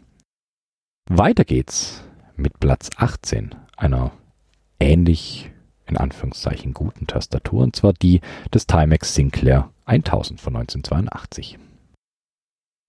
[1.11, 2.03] Weiter geht's
[2.37, 4.13] mit Platz 18 einer
[4.81, 5.51] ähnlich
[5.85, 8.23] in Anführungszeichen guten Tastatur, und zwar die
[8.55, 11.59] des Timex Sinclair 1000 von 1982.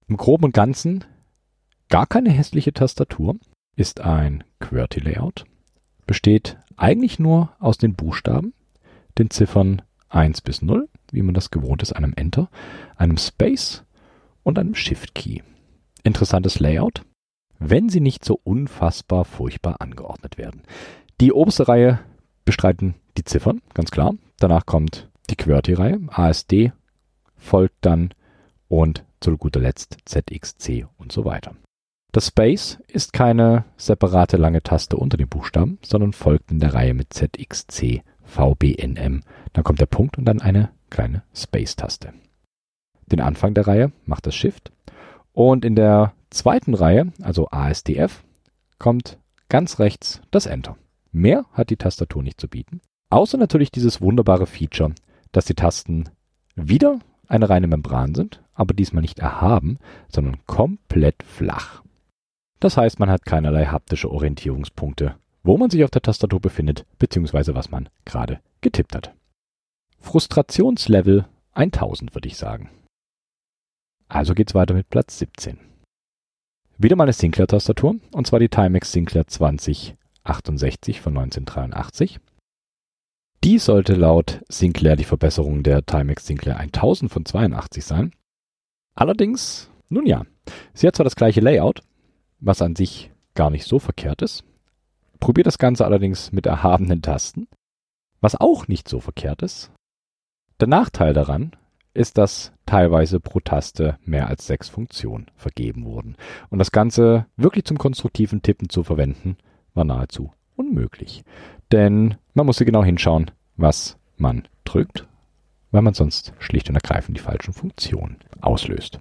[0.07, 1.03] Im Groben und Ganzen
[1.89, 3.35] gar keine hässliche Tastatur,
[3.75, 5.43] ist ein QWERTY-Layout,
[6.05, 8.53] besteht eigentlich nur aus den Buchstaben,
[9.17, 12.49] den Ziffern 1 bis 0, wie man das gewohnt ist, einem Enter,
[12.95, 13.83] einem Space
[14.43, 15.41] und einem Shift-Key.
[16.03, 17.03] Interessantes Layout,
[17.59, 20.63] wenn sie nicht so unfassbar furchtbar angeordnet werden.
[21.21, 21.99] Die oberste Reihe
[22.45, 24.15] bestreiten die Ziffern, ganz klar.
[24.37, 26.73] Danach kommt die QWERTY-Reihe, ASD
[27.37, 28.13] folgt dann
[28.67, 31.55] und zu guter Letzt ZXC und so weiter.
[32.13, 36.93] Das Space ist keine separate lange Taste unter den Buchstaben, sondern folgt in der Reihe
[36.93, 39.23] mit ZXC, VBNM.
[39.51, 42.13] Dann kommt der Punkt und dann eine kleine Space-Taste.
[43.07, 44.71] Den Anfang der Reihe macht das Shift.
[45.31, 48.23] Und in der zweiten Reihe, also ASDF,
[48.77, 49.17] kommt
[49.49, 50.77] ganz rechts das Enter.
[51.11, 52.81] Mehr hat die Tastatur nicht zu bieten.
[53.09, 54.93] Außer natürlich dieses wunderbare Feature,
[55.31, 56.09] dass die Tasten
[56.53, 61.81] wieder eine reine Membran sind, aber diesmal nicht erhaben, sondern komplett flach.
[62.63, 67.55] Das heißt, man hat keinerlei haptische Orientierungspunkte, wo man sich auf der Tastatur befindet, beziehungsweise
[67.55, 69.13] was man gerade getippt hat.
[69.99, 72.69] Frustrationslevel 1000 würde ich sagen.
[74.07, 75.59] Also geht's weiter mit Platz 17.
[76.77, 82.21] Wieder mal eine Sinclair-Tastatur, und zwar die Timex Sinclair 2068 von 1983.
[83.43, 88.13] Die sollte laut Sinclair die Verbesserung der Timex Sinclair 1000 von 82 sein.
[88.95, 90.23] Allerdings, nun ja,
[90.73, 91.81] sie hat zwar das gleiche Layout,
[92.43, 94.43] was an sich gar nicht so verkehrt ist.
[95.19, 97.47] Probiert das Ganze allerdings mit erhabenen Tasten,
[98.21, 99.71] was auch nicht so verkehrt ist.
[100.59, 101.55] Der Nachteil daran
[101.93, 106.15] ist, dass teilweise pro Taste mehr als sechs Funktionen vergeben wurden.
[106.49, 109.37] Und das Ganze wirklich zum konstruktiven Tippen zu verwenden,
[109.73, 111.23] war nahezu unmöglich.
[111.71, 115.07] Denn man musste genau hinschauen, was man drückt,
[115.71, 118.99] weil man sonst schlicht und ergreifend die falschen Funktionen auslöst.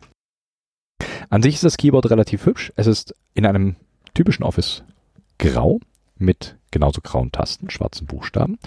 [1.32, 2.74] An sich ist das Keyboard relativ hübsch.
[2.76, 3.76] Es ist in einem
[4.12, 4.84] typischen Office
[5.38, 5.80] grau
[6.18, 8.58] mit genauso grauen Tasten, schwarzen Buchstaben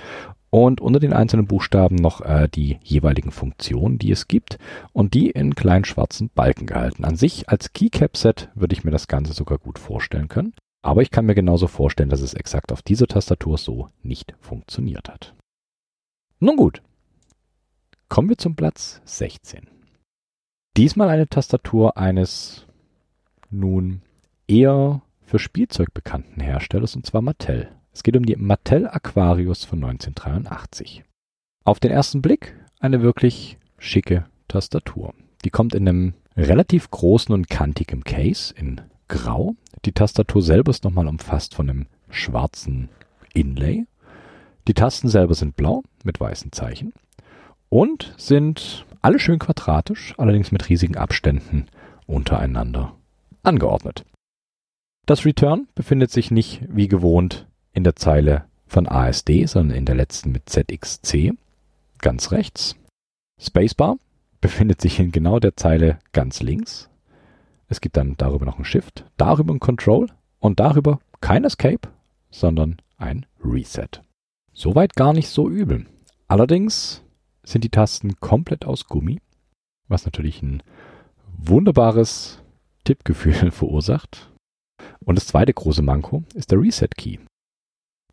[0.49, 4.57] und unter den einzelnen Buchstaben noch äh, die jeweiligen Funktionen, die es gibt
[4.93, 7.05] und die in kleinen schwarzen Balken gehalten.
[7.05, 11.11] An sich als Keycap-Set würde ich mir das Ganze sogar gut vorstellen können, aber ich
[11.11, 15.35] kann mir genauso vorstellen, dass es exakt auf dieser Tastatur so nicht funktioniert hat.
[16.39, 16.81] Nun gut,
[18.09, 19.74] kommen wir zum Platz 16.
[20.77, 22.65] Diesmal eine Tastatur eines
[23.49, 24.01] nun
[24.45, 27.69] eher für Spielzeug bekannten Herstellers, und zwar Mattel.
[27.93, 31.05] Es geht um die Mattel Aquarius von 1983.
[31.63, 35.13] Auf den ersten Blick eine wirklich schicke Tastatur.
[35.45, 39.55] Die kommt in einem relativ großen und kantigen Case in Grau.
[39.85, 42.89] Die Tastatur selber ist nochmal umfasst von einem schwarzen
[43.33, 43.85] Inlay.
[44.67, 46.91] Die Tasten selber sind blau mit weißen Zeichen.
[47.69, 51.67] und sind alle schön quadratisch, allerdings mit riesigen Abständen
[52.07, 52.95] untereinander
[53.43, 54.03] angeordnet.
[55.05, 59.93] Das Return befindet sich nicht wie gewohnt in der Zeile von ASD, sondern in der
[59.93, 61.33] letzten mit ZXC
[61.99, 62.77] ganz rechts.
[63.39, 63.97] Spacebar
[64.41, 66.89] befindet sich in genau der Zeile ganz links.
[67.67, 70.07] Es gibt dann darüber noch ein Shift, darüber ein Control
[70.39, 71.89] und darüber kein Escape,
[72.31, 74.01] sondern ein Reset.
[74.51, 75.85] Soweit gar nicht so übel.
[76.27, 77.04] Allerdings
[77.45, 79.21] sind die Tasten komplett aus Gummi,
[79.87, 80.63] was natürlich ein
[81.37, 82.41] wunderbares
[82.83, 84.31] Tippgefühl verursacht.
[84.99, 87.17] Und das zweite große Manko ist der Reset Key.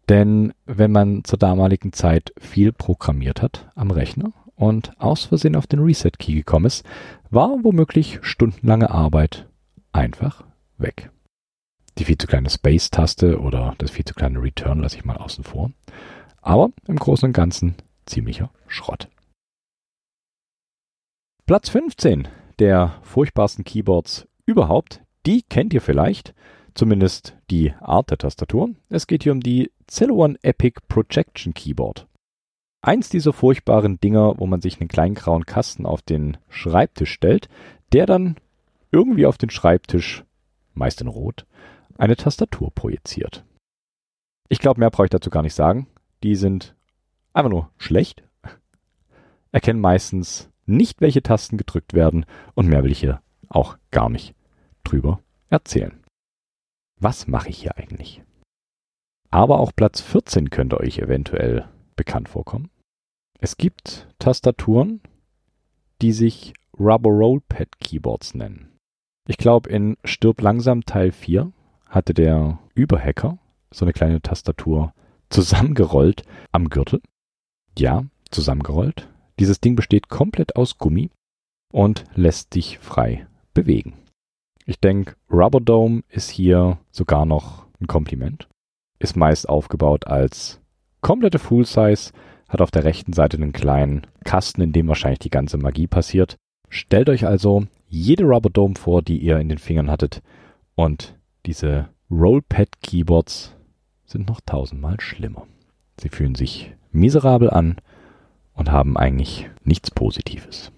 [0.09, 5.67] Denn wenn man zur damaligen Zeit viel programmiert hat am Rechner und aus Versehen auf
[5.67, 6.85] den Reset Key gekommen ist,
[7.31, 9.49] war womöglich stundenlange Arbeit
[9.93, 10.45] einfach
[10.79, 11.11] weg.
[11.99, 15.45] Die viel zu kleine Space-Taste oder das viel zu kleine Return lasse ich mal außen
[15.45, 15.71] vor.
[16.41, 17.77] Aber im Großen und Ganzen
[18.07, 19.09] ziemlicher Schrott.
[21.53, 22.29] Platz 15
[22.61, 26.33] der furchtbarsten Keyboards überhaupt, die kennt ihr vielleicht,
[26.73, 28.71] zumindest die Art der Tastatur.
[28.89, 32.07] Es geht hier um die Celeron Epic Projection Keyboard.
[32.81, 37.51] Eins dieser furchtbaren Dinger, wo man sich einen kleinen grauen Kasten auf den Schreibtisch stellt,
[37.93, 38.37] der dann
[38.91, 40.25] irgendwie auf den Schreibtisch,
[40.73, 41.45] meist in Rot,
[41.99, 43.45] eine Tastatur projiziert.
[44.49, 45.87] Ich glaube, mehr brauche ich dazu gar nicht sagen.
[46.23, 46.75] Die sind
[47.35, 48.23] einfach nur schlecht,
[49.53, 54.35] erkennen meistens nicht, welche Tasten gedrückt werden und mehr will ich hier auch gar nicht
[54.85, 56.01] drüber erzählen.
[57.01, 58.23] Was mache ich hier eigentlich?
[59.31, 62.71] Aber auch Platz 14 könnte euch eventuell bekannt vorkommen.
[63.41, 65.01] Es gibt Tastaturen,
[66.01, 68.69] die sich Rubber Roll Pad Keyboards nennen.
[69.27, 71.53] Ich glaube, in Stirb langsam Teil 4
[71.89, 73.39] hatte der Überhacker
[73.71, 74.93] so eine kleine Tastatur
[75.31, 77.01] zusammengerollt am Gürtel.
[77.79, 79.09] Ja, zusammengerollt.
[79.39, 81.11] Dieses Ding besteht komplett aus Gummi
[81.73, 83.95] und lässt sich frei bewegen.
[84.67, 88.49] Ich denke, Rubber Dome ist hier sogar noch ein Kompliment.
[88.99, 90.61] Ist meist aufgebaut als
[91.01, 92.13] komplette Full Size,
[92.49, 96.37] hat auf der rechten Seite einen kleinen Kasten, in dem wahrscheinlich die ganze Magie passiert.
[96.69, 100.23] Stellt euch also jede Rubber Dome vor, die ihr in den Fingern hattet
[100.75, 103.57] und diese Rollpad Keyboards
[104.05, 105.47] sind noch tausendmal schlimmer.
[106.01, 107.77] Sie fühlen sich miserabel an
[108.55, 110.73] und haben eigentlich nichts Positives.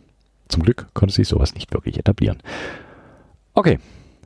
[0.48, 2.42] Zum Glück konnte sich sowas nicht wirklich etablieren.
[3.54, 3.78] Okay,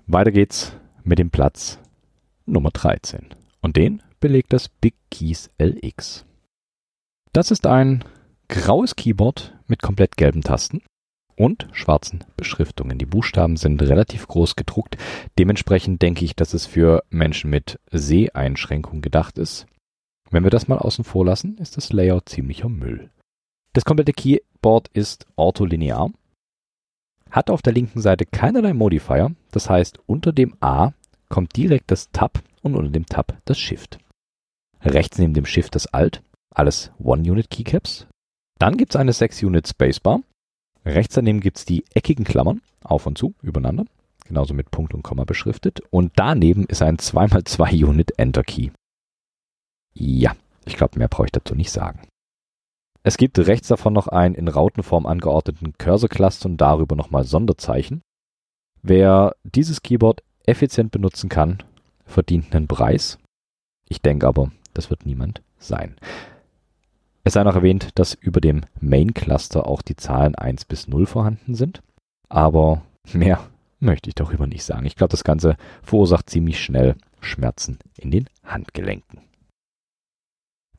[0.07, 0.72] weiter geht's
[1.05, 1.78] mit dem Platz
[2.46, 3.26] Nummer 13.
[3.61, 6.24] Und den belegt das Big Keys LX.
[7.32, 8.05] Das ist ein
[8.49, 10.82] graues Keyboard mit komplett gelben Tasten
[11.36, 12.99] und schwarzen Beschriftungen.
[12.99, 14.96] Die Buchstaben sind relativ groß gedruckt.
[15.38, 19.66] Dementsprechend denke ich, dass es für Menschen mit Seheinschränkung gedacht ist.
[20.30, 23.11] Wenn wir das mal außen vor lassen, ist das Layout ziemlicher Müll.
[23.73, 26.11] Das komplette Keyboard ist ortholinear,
[27.31, 30.93] hat auf der linken Seite keinerlei Modifier, das heißt unter dem A
[31.29, 33.99] kommt direkt das Tab und unter dem Tab das Shift.
[34.81, 38.07] Rechts neben dem Shift das Alt, alles One-Unit-Keycaps.
[38.59, 40.23] Dann gibt es eine 6-Unit Spacebar.
[40.85, 43.85] Rechts daneben gibt es die eckigen Klammern, auf und zu, übereinander,
[44.25, 45.81] genauso mit Punkt und Komma beschriftet.
[45.91, 48.71] Und daneben ist ein 2x2-Unit Enter Key.
[49.95, 52.08] Ja, ich glaube, mehr brauche ich dazu nicht sagen.
[53.03, 58.03] Es gibt rechts davon noch einen in Rautenform angeordneten Cursor-Cluster und darüber nochmal Sonderzeichen.
[58.82, 61.62] Wer dieses Keyboard effizient benutzen kann,
[62.05, 63.18] verdient einen Preis.
[63.88, 65.96] Ich denke aber, das wird niemand sein.
[67.24, 71.55] Es sei noch erwähnt, dass über dem Main-Cluster auch die Zahlen 1 bis 0 vorhanden
[71.55, 71.82] sind.
[72.28, 72.82] Aber
[73.12, 73.40] mehr
[73.80, 74.86] möchte ich darüber nicht sagen.
[74.86, 79.20] Ich glaube, das Ganze verursacht ziemlich schnell Schmerzen in den Handgelenken.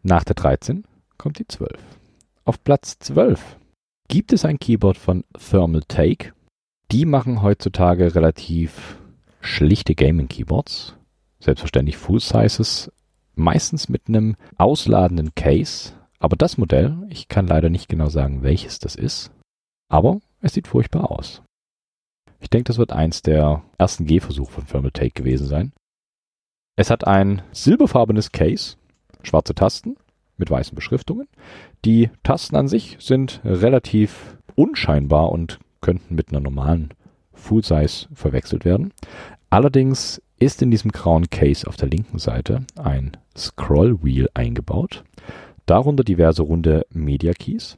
[0.02, 0.86] Nach der 13
[1.18, 1.72] kommt die 12.
[2.50, 3.60] Auf Platz 12
[4.08, 6.34] gibt es ein Keyboard von Thermal Take.
[6.92, 8.98] Die machen heutzutage relativ
[9.40, 10.96] schlichte Gaming-Keyboards.
[11.40, 12.92] Selbstverständlich Full Sizes,
[13.36, 15.94] meistens mit einem ausladenden Case.
[16.18, 19.30] Aber das Modell, ich kann leider nicht genau sagen, welches das ist,
[19.88, 21.44] aber es sieht furchtbar aus.
[22.40, 25.72] Ich denke, das wird eins der ersten Gehversuche von Thermal Take gewesen sein.
[26.76, 28.76] Es hat ein silberfarbenes Case,
[29.22, 29.98] schwarze Tasten,
[30.40, 31.28] mit weißen Beschriftungen.
[31.86, 36.90] Die Tasten an sich sind relativ unscheinbar und könnten mit einer normalen
[37.34, 38.94] Full Size verwechselt werden.
[39.50, 45.04] Allerdings ist in diesem grauen Case auf der linken Seite ein Scroll Wheel eingebaut,
[45.66, 47.78] darunter diverse runde Media Keys.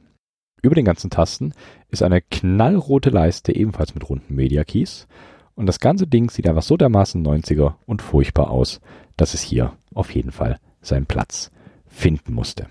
[0.62, 1.54] Über den ganzen Tasten
[1.88, 5.06] ist eine knallrote Leiste ebenfalls mit runden Media Keys
[5.54, 8.80] und das ganze Ding sieht einfach so dermaßen 90er und furchtbar aus,
[9.16, 11.51] dass es hier auf jeden Fall seinen Platz
[11.92, 12.66] finden musste.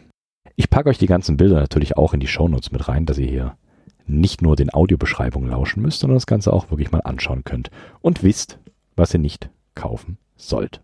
[0.55, 3.28] Ich packe euch die ganzen Bilder natürlich auch in die Shownotes mit rein, dass ihr
[3.28, 3.57] hier
[4.05, 8.24] nicht nur den Audiobeschreibungen lauschen müsst, sondern das Ganze auch wirklich mal anschauen könnt und
[8.24, 8.59] wisst,
[8.95, 10.82] was ihr nicht kaufen sollt.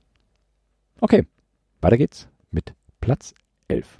[1.01, 1.25] Okay,
[1.81, 3.33] weiter geht's mit Platz
[3.67, 3.97] 11.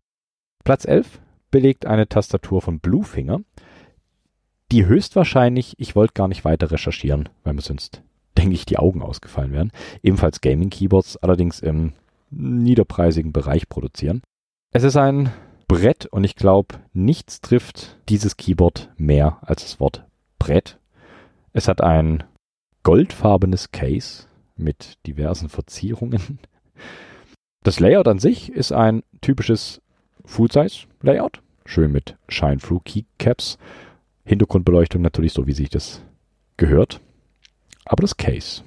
[0.63, 1.19] Platz 11
[1.51, 3.41] belegt eine Tastatur von Bluefinger,
[4.71, 8.01] die höchstwahrscheinlich, ich wollte gar nicht weiter recherchieren, weil mir sonst,
[8.38, 9.71] denke ich, die Augen ausgefallen wären,
[10.03, 11.93] ebenfalls Gaming-Keyboards, allerdings im
[12.30, 14.21] niederpreisigen Bereich produzieren.
[14.73, 15.32] Es ist ein
[15.67, 20.05] Brett und ich glaube, nichts trifft dieses Keyboard mehr als das Wort
[20.39, 20.80] Brett.
[21.53, 22.23] Es hat ein
[22.84, 26.39] goldfarbenes Case mit diversen Verzierungen.
[27.63, 29.82] Das Layout an sich ist ein typisches
[30.23, 33.57] Full-Size-Layout, schön mit Shine-Through Keycaps,
[34.23, 36.01] Hintergrundbeleuchtung natürlich so, wie sich das
[36.55, 37.01] gehört.
[37.84, 38.63] Aber das Case,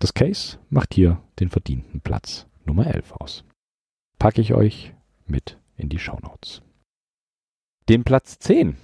[0.00, 3.44] das Case macht hier den verdienten Platz Nummer 11 aus.
[4.18, 4.94] Packe ich euch
[5.26, 6.62] mit in die Shownotes.
[7.88, 8.76] Den Platz 10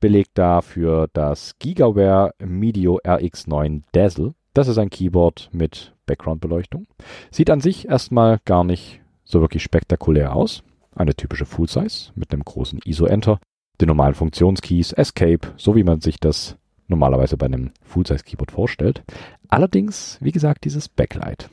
[0.00, 4.34] belegt dafür das Gigaware Medio RX9 Dazzle.
[4.54, 6.86] Das ist ein Keyboard mit Background-Beleuchtung.
[7.30, 10.62] Sieht an sich erstmal gar nicht so wirklich spektakulär aus.
[10.94, 13.38] Eine typische Full-Size mit einem großen ISO-Enter,
[13.80, 16.56] den normalen Funktionskeys, Escape, so wie man sich das
[16.88, 19.04] normalerweise bei einem Full-Size-Keyboard vorstellt.
[19.48, 21.48] Allerdings, wie gesagt, dieses Backlight.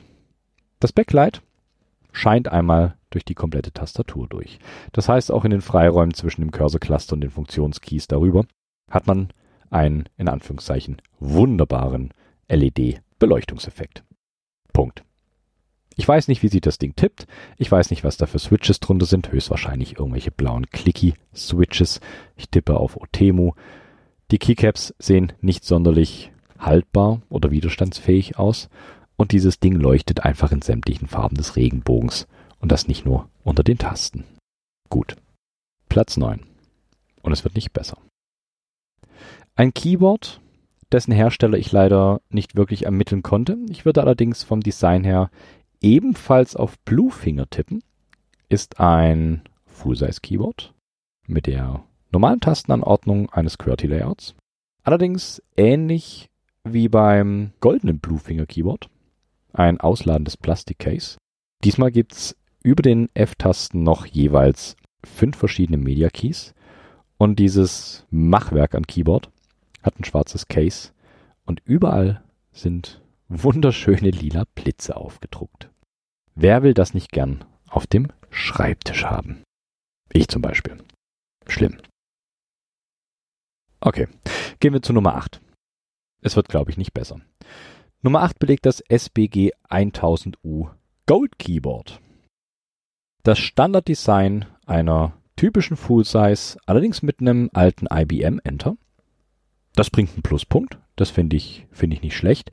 [0.80, 1.42] Das Backlight
[2.16, 4.58] scheint einmal durch die komplette Tastatur durch.
[4.92, 8.46] Das heißt, auch in den Freiräumen zwischen dem Cursor-Cluster und den Funktionskeys darüber
[8.90, 9.28] hat man
[9.70, 12.14] einen, in Anführungszeichen, wunderbaren
[12.48, 14.02] LED-Beleuchtungseffekt.
[14.72, 15.04] Punkt.
[15.94, 17.26] Ich weiß nicht, wie sich das Ding tippt.
[17.58, 19.32] Ich weiß nicht, was da für Switches drunter sind.
[19.32, 22.00] Höchstwahrscheinlich irgendwelche blauen Clicky-Switches.
[22.36, 23.52] Ich tippe auf Otemu.
[24.30, 28.68] Die Keycaps sehen nicht sonderlich haltbar oder widerstandsfähig aus.
[29.16, 32.26] Und dieses Ding leuchtet einfach in sämtlichen Farben des Regenbogens.
[32.60, 34.24] Und das nicht nur unter den Tasten.
[34.88, 35.16] Gut.
[35.88, 36.40] Platz 9.
[37.22, 37.98] Und es wird nicht besser.
[39.54, 40.40] Ein Keyboard,
[40.92, 43.56] dessen Hersteller ich leider nicht wirklich ermitteln konnte.
[43.70, 45.30] Ich würde allerdings vom Design her
[45.80, 47.82] ebenfalls auf Bluefinger tippen.
[48.48, 50.74] Ist ein Full-Size Keyboard
[51.26, 54.34] mit der normalen Tastenanordnung eines QWERTY-Layouts.
[54.82, 56.28] Allerdings ähnlich
[56.64, 58.88] wie beim goldenen Bluefinger Keyboard.
[59.56, 61.16] Ein ausladendes Plastikcase.
[61.64, 66.54] Diesmal gibt's über den F-Tasten noch jeweils fünf verschiedene Media Keys.
[67.16, 69.30] Und dieses Machwerk an Keyboard
[69.82, 70.90] hat ein schwarzes Case
[71.46, 75.70] und überall sind wunderschöne lila Blitze aufgedruckt.
[76.34, 79.42] Wer will das nicht gern auf dem Schreibtisch haben?
[80.12, 80.76] Ich zum Beispiel.
[81.46, 81.78] Schlimm.
[83.80, 84.06] Okay,
[84.60, 85.40] gehen wir zu Nummer 8.
[86.20, 87.22] Es wird, glaube ich, nicht besser.
[88.06, 90.68] Nummer 8 belegt das SBG 1000U
[91.06, 92.00] Gold Keyboard.
[93.24, 98.76] Das Standarddesign einer typischen Full-Size, allerdings mit einem alten IBM Enter.
[99.74, 100.78] Das bringt einen Pluspunkt.
[100.94, 102.52] Das finde ich, finde ich nicht schlecht.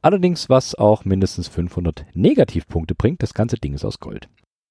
[0.00, 4.30] Allerdings, was auch mindestens 500 Negativpunkte bringt, das ganze Ding ist aus Gold.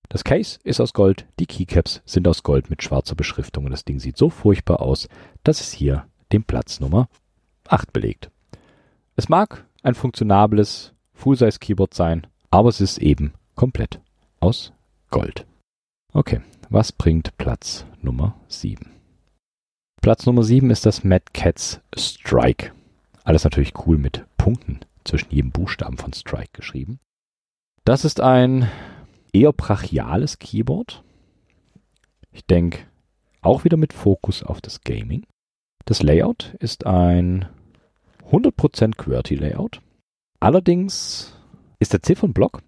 [0.09, 3.85] Das Case ist aus Gold, die Keycaps sind aus Gold mit schwarzer Beschriftung und das
[3.85, 5.07] Ding sieht so furchtbar aus,
[5.43, 7.09] dass es hier den Platz Nummer
[7.67, 8.31] 8 belegt.
[9.15, 14.01] Es mag ein funktionables Full-Size Keyboard sein, aber es ist eben komplett
[14.39, 14.73] aus
[15.11, 15.45] Gold.
[16.13, 18.91] Okay, was bringt Platz Nummer 7?
[20.01, 22.71] Platz Nummer 7 ist das Mad Cats Strike.
[23.23, 26.99] Alles natürlich cool mit Punkten zwischen jedem Buchstaben von Strike geschrieben.
[27.85, 28.69] Das ist ein
[29.33, 31.03] eher brachiales Keyboard.
[32.31, 32.79] Ich denke
[33.41, 35.25] auch wieder mit Fokus auf das Gaming.
[35.85, 37.47] Das Layout ist ein
[38.31, 39.81] 100% QWERTY-Layout.
[40.39, 41.37] Allerdings
[41.79, 42.61] ist der Ziffernblock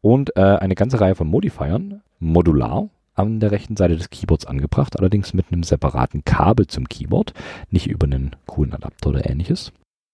[0.00, 4.98] und äh, eine ganze Reihe von Modifiern modular an der rechten Seite des Keyboards angebracht,
[4.98, 7.34] allerdings mit einem separaten Kabel zum Keyboard,
[7.70, 9.72] nicht über einen coolen Adapter oder ähnliches.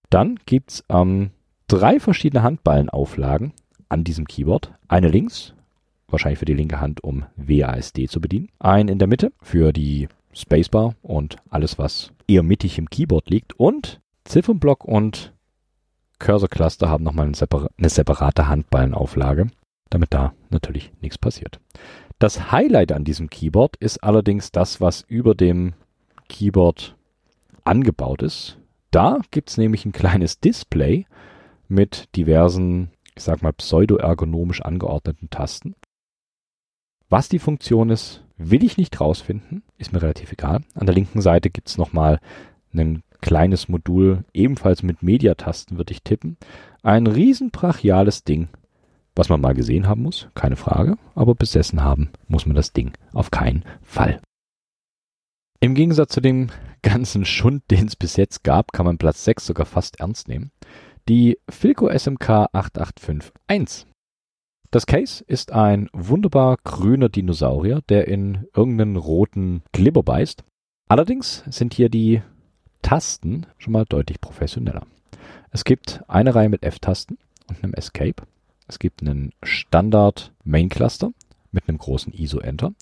[0.09, 1.31] Dann gibt's ähm,
[1.67, 3.53] drei verschiedene Handballenauflagen
[3.89, 4.73] an diesem Keyboard.
[4.87, 5.53] Eine links,
[6.07, 8.49] wahrscheinlich für die linke Hand, um WASD zu bedienen.
[8.59, 13.53] Ein in der Mitte für die Spacebar und alles, was eher mittig im Keyboard liegt.
[13.59, 15.33] Und Ziffernblock und
[16.19, 19.47] Cursor Cluster haben nochmal eine, separ eine separate Handballenauflage
[19.89, 21.59] damit da natürlich nichts passiert.
[22.19, 25.73] Das Highlight an diesem Keyboard ist allerdings das, was über dem
[26.29, 26.95] Keyboard
[27.63, 28.57] angebaut ist.
[28.91, 31.05] Da gibt es nämlich ein kleines Display
[31.67, 35.75] mit diversen, ich sag mal, pseudo-ergonomisch angeordneten Tasten.
[37.09, 40.61] Was die Funktion ist, will ich nicht rausfinden, ist mir relativ egal.
[40.73, 42.19] An der linken Seite gibt es nochmal
[42.73, 46.37] ein kleines Modul, ebenfalls mit Mediatasten würde ich tippen.
[46.83, 48.47] Ein riesen brachiales Ding
[49.15, 52.93] was man mal gesehen haben muss, keine Frage, aber besessen haben muss man das Ding
[53.13, 54.21] auf keinen Fall.
[55.61, 56.49] Im Gegensatz zu dem
[56.81, 60.51] ganzen Schund, den es bis jetzt gab, kann man Platz 6 sogar fast ernst nehmen.
[61.07, 63.87] Die Filco SMK 8851.
[64.69, 70.43] Das Case ist ein wunderbar grüner Dinosaurier, der in irgendeinen roten Glibber beißt.
[70.89, 72.21] Allerdings sind hier die
[72.85, 74.83] Tasten schon mal deutlich professioneller.
[75.49, 77.17] Es gibt eine Reihe mit F-Tasten
[77.49, 78.27] und einem Escape.
[78.67, 81.11] Es gibt einen Standard Main Cluster
[81.51, 82.73] mit einem großen ISO-Enter.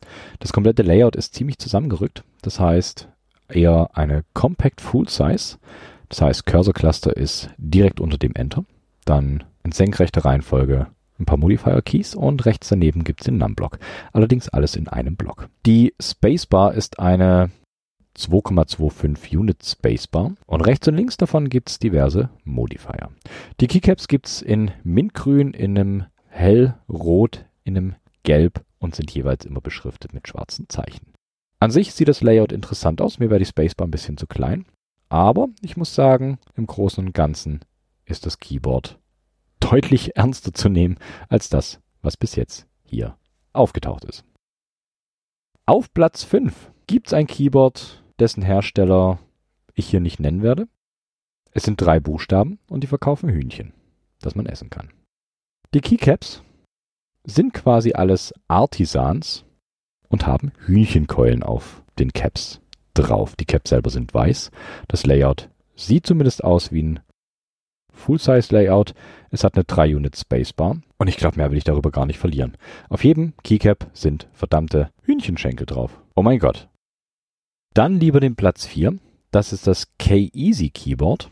[0.41, 2.25] Das komplette Layout ist ziemlich zusammengerückt.
[2.41, 3.07] Das heißt,
[3.47, 5.57] eher eine Compact Full Size.
[6.09, 8.65] Das heißt, Cursor Cluster ist direkt unter dem Enter.
[9.05, 10.87] Dann in senkrechter Reihenfolge
[11.17, 13.79] ein paar Modifier Keys und rechts daneben gibt es den Num-Block.
[14.11, 15.47] Allerdings alles in einem Block.
[15.65, 17.51] Die Spacebar ist eine
[18.17, 23.09] 2,25 Unit Spacebar und rechts und links davon gibt es diverse Modifier.
[23.59, 29.45] Die Keycaps gibt es in Mintgrün, in einem hellrot, in einem gelb und sind jeweils
[29.45, 31.13] immer beschriftet mit schwarzen Zeichen.
[31.59, 34.65] An sich sieht das Layout interessant aus, mir wäre die Spacebar ein bisschen zu klein,
[35.09, 37.61] aber ich muss sagen, im Großen und Ganzen
[38.05, 38.99] ist das Keyboard
[39.59, 40.97] deutlich ernster zu nehmen
[41.29, 43.17] als das, was bis jetzt hier
[43.53, 44.25] aufgetaucht ist.
[45.65, 49.19] Auf Platz 5 gibt es ein Keyboard, dessen Hersteller
[49.73, 50.67] ich hier nicht nennen werde.
[51.51, 53.73] Es sind drei Buchstaben und die verkaufen Hühnchen,
[54.21, 54.89] das man essen kann.
[55.73, 56.43] Die Keycaps
[57.25, 59.45] sind quasi alles Artisans
[60.09, 62.61] und haben Hühnchenkeulen auf den Caps
[62.93, 63.35] drauf.
[63.35, 64.51] Die Caps selber sind weiß.
[64.87, 66.99] Das Layout sieht zumindest aus wie ein
[67.91, 68.93] Full-Size-Layout.
[69.29, 72.57] Es hat eine 3-Unit Spacebar und ich glaube, mehr will ich darüber gar nicht verlieren.
[72.89, 76.01] Auf jedem Keycap sind verdammte Hühnchenschenkel drauf.
[76.15, 76.69] Oh mein Gott.
[77.73, 78.97] Dann lieber den Platz 4.
[79.31, 81.31] Das ist das K-Easy Keyboard.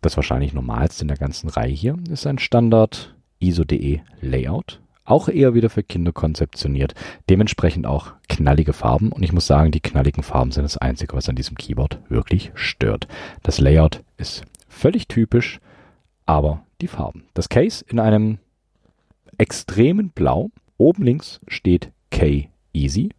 [0.00, 5.54] Das wahrscheinlich normalste in der ganzen Reihe hier ist ein Standard ISO.de Layout auch eher
[5.54, 6.94] wieder für Kinder konzeptioniert.
[7.28, 9.10] Dementsprechend auch knallige Farben.
[9.10, 12.52] Und ich muss sagen, die knalligen Farben sind das Einzige, was an diesem Keyboard wirklich
[12.54, 13.08] stört.
[13.42, 15.60] Das Layout ist völlig typisch,
[16.26, 17.24] aber die Farben.
[17.34, 18.38] Das Case in einem
[19.36, 20.50] extremen Blau.
[20.78, 23.10] Oben links steht K Easy.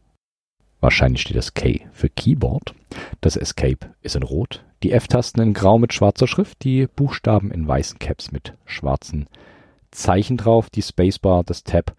[0.81, 2.73] Wahrscheinlich steht das K für Keyboard.
[3.21, 4.65] Das Escape ist in Rot.
[4.83, 6.63] Die F-Tasten in Grau mit schwarzer Schrift.
[6.63, 9.27] Die Buchstaben in weißen Caps mit schwarzen
[9.91, 11.95] Zeichen drauf, die Spacebar, das Tab,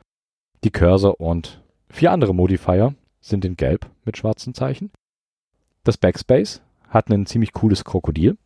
[0.65, 4.91] die Cursor und vier andere Modifier sind in Gelb mit schwarzen Zeichen.
[5.85, 8.37] Das Backspace hat ein ziemlich cooles Krokodil,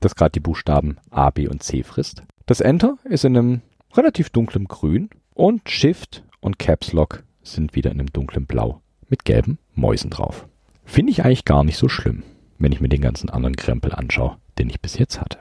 [0.00, 2.22] das gerade die Buchstaben A, B und C frisst.
[2.46, 3.62] Das Enter ist in einem
[3.94, 9.24] relativ dunklen Grün und Shift und Caps Lock sind wieder in einem dunklen Blau mit
[9.24, 10.46] gelben Mäusen drauf.
[10.84, 12.22] Finde ich eigentlich gar nicht so schlimm,
[12.58, 15.38] wenn ich mir den ganzen anderen Krempel anschaue, den ich bis jetzt hatte.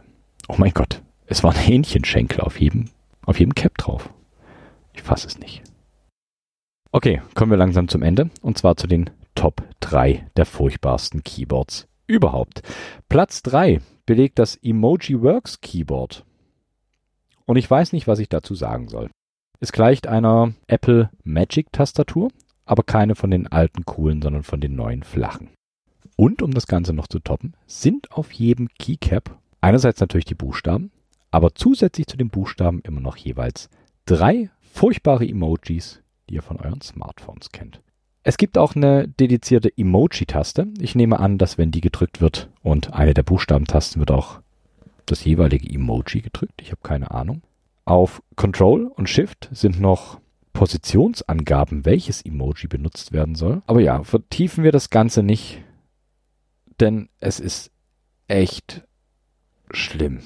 [0.48, 2.90] Oh mein Gott, es waren Hähnchenschenkel auf jedem
[3.28, 4.10] auf jedem Cap drauf.
[4.94, 5.62] Ich fasse es nicht.
[6.92, 8.32] Okay, kommen wir langsam zum Ende.
[8.42, 12.64] Und zwar zu den Top 3 der furchtbarsten Keyboards überhaupt.
[13.10, 16.26] Platz 3 belegt das Emoji Works Keyboard.
[17.46, 19.12] Und ich weiß nicht, was ich dazu sagen soll.
[19.60, 22.30] Es gleicht einer Apple Magic Tastatur,
[22.68, 25.50] aber keine von den alten coolen, sondern von den neuen flachen.
[26.16, 30.92] Und um das Ganze noch zu toppen, sind auf jedem Keycap einerseits natürlich die Buchstaben,
[31.32, 33.70] aber zusätzlich zu den Buchstaben immer noch jeweils
[34.06, 37.82] drei furchtbare Emojis, die ihr von euren Smartphones kennt.
[38.24, 40.68] Es gibt auch eine dedizierte Emoji-Taste.
[40.80, 44.42] Ich nehme an, dass wenn die gedrückt wird und eine der Buchstabentasten wird auch
[45.06, 46.62] das jeweilige Emoji gedrückt.
[46.62, 47.42] Ich habe keine Ahnung.
[47.86, 50.20] Auf Control und Shift sind noch
[50.58, 53.62] Positionsangaben, welches Emoji benutzt werden soll.
[53.68, 55.62] Aber ja, vertiefen wir das Ganze nicht,
[56.80, 57.70] denn es ist
[58.28, 58.82] echt
[59.70, 60.24] schlimm.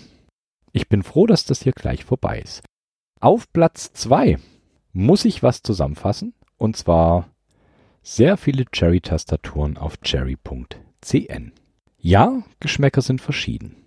[0.72, 2.64] Ich bin froh, dass das hier gleich vorbei ist.
[3.20, 4.40] Auf Platz 2
[4.94, 6.34] muss ich was zusammenfassen.
[6.58, 7.28] Und zwar
[8.02, 11.52] sehr viele Cherry-Tastaturen auf cherry.cn.
[11.98, 13.84] Ja, Geschmäcker sind verschieden.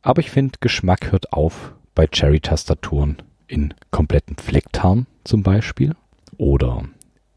[0.00, 3.20] Aber ich finde, Geschmack hört auf bei Cherry-Tastaturen
[3.52, 5.94] in kompletten Flecktarn zum Beispiel
[6.38, 6.88] oder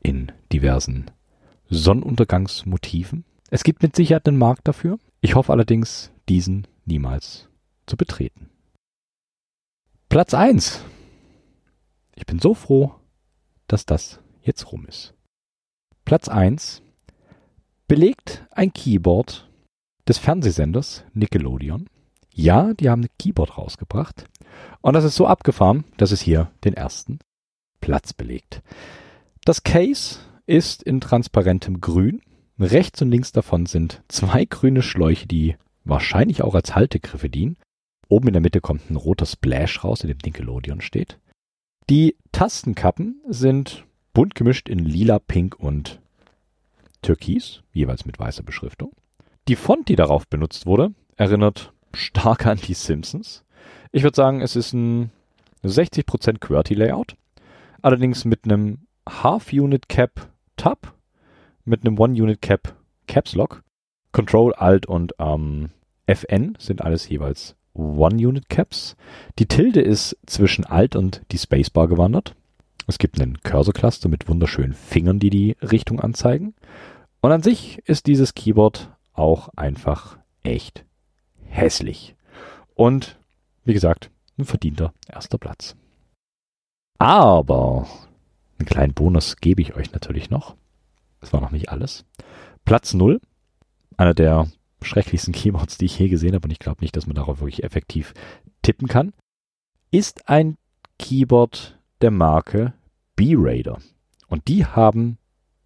[0.02, 1.12] in diversen
[1.70, 3.26] Sonnenuntergangsmotiven.
[3.50, 4.98] Es gibt mit Sicherheit einen Markt dafür.
[5.20, 7.50] Ich hoffe allerdings, diesen niemals
[7.86, 8.50] zu betreten.
[10.08, 10.86] Platz 1.
[12.16, 12.96] Ich bin so froh,
[13.68, 15.14] dass das jetzt rum ist.
[16.06, 16.82] Platz 1
[17.90, 19.50] belegt ein Keyboard
[20.08, 21.90] des Fernsehsenders Nickelodeon.
[22.34, 24.30] Ja, die haben ein Keyboard rausgebracht.
[24.82, 27.20] Und das ist so abgefahren, dass es hier den ersten
[27.82, 28.62] Platz belegt.
[29.46, 32.22] Das Case ist in transparentem Grün.
[32.60, 37.58] Rechts und links davon sind zwei grüne Schläuche, die wahrscheinlich auch als Haltegriffe dienen.
[38.08, 41.20] Oben in der Mitte kommt ein roter Splash raus, in dem Nickelodeon steht.
[41.90, 46.00] Die Tastenkappen sind bunt gemischt in lila, pink und
[47.04, 48.92] türkis, jeweils mit weißer Beschriftung.
[49.48, 53.44] Die Font, die darauf benutzt wurde, erinnert stark an die Simpsons.
[53.92, 55.12] Ich würde sagen, es ist ein
[55.64, 57.16] 60% QWERTY-Layout,
[57.82, 60.94] allerdings mit einem Half-Unit-Cap Tab,
[61.64, 62.76] mit einem One-Unit-Cap
[63.08, 63.64] Caps Lock.
[64.12, 65.72] Control, Alt und ähm,
[66.08, 68.96] FN sind alles jeweils One-Unit-Caps.
[69.40, 72.34] Die Tilde ist zwischen Alt und die Spacebar gewandert.
[72.88, 76.54] Es gibt einen Cursor-Cluster mit wunderschönen Fingern, die die Richtung anzeigen.
[77.20, 80.86] Und an sich ist dieses Keyboard auch einfach echt
[81.50, 82.16] hässlich.
[82.76, 83.18] Und
[83.66, 85.76] wie gesagt, ein verdienter erster Platz.
[86.98, 87.88] Aber
[88.58, 90.56] einen kleinen Bonus gebe ich euch natürlich noch.
[91.20, 92.06] Das war noch nicht alles.
[92.64, 93.20] Platz 0,
[93.98, 94.48] einer der
[94.82, 97.64] schrecklichsten Keyboards, die ich je gesehen habe, und ich glaube nicht, dass man darauf wirklich
[97.64, 98.14] effektiv
[98.62, 99.14] tippen kann,
[99.92, 100.58] ist ein
[101.00, 102.74] Keyboard der Marke
[103.16, 103.80] B-Raider.
[104.28, 105.18] Und die haben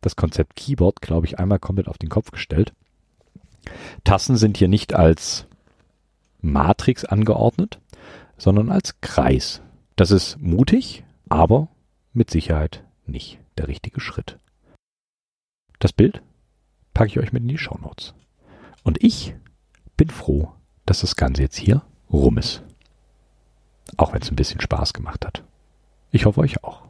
[0.01, 2.73] das Konzept Keyboard, glaube ich, einmal komplett auf den Kopf gestellt.
[4.03, 5.45] Tasten sind hier nicht als
[6.41, 7.79] Matrix angeordnet,
[8.39, 9.61] sondern als Kreis.
[9.95, 11.67] Das ist mutig, aber
[12.13, 14.39] mit Sicherheit nicht der richtige Schritt.
[15.77, 16.23] Das Bild
[16.93, 18.15] packe ich euch mit in die Show Notes.
[18.83, 19.35] Und ich
[19.97, 20.51] bin froh,
[20.85, 22.63] dass das Ganze jetzt hier rum ist.
[23.97, 25.43] Auch wenn es ein bisschen Spaß gemacht hat.
[26.11, 26.83] Ich hoffe euch auch.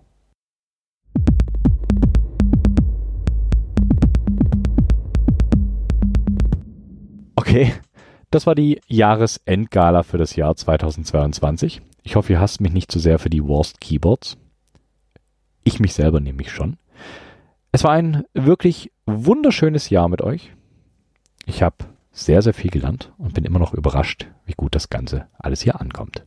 [7.36, 7.74] Okay,
[8.32, 11.82] das war die Jahresendgala für das Jahr 2022.
[12.04, 14.38] Ich hoffe, ihr hasst mich nicht zu sehr für die Worst Keyboards.
[15.64, 16.78] Ich mich selber nämlich schon.
[17.72, 20.54] Es war ein wirklich wunderschönes Jahr mit euch.
[21.46, 21.78] Ich habe
[22.12, 25.80] sehr, sehr viel gelernt und bin immer noch überrascht, wie gut das Ganze alles hier
[25.80, 26.26] ankommt.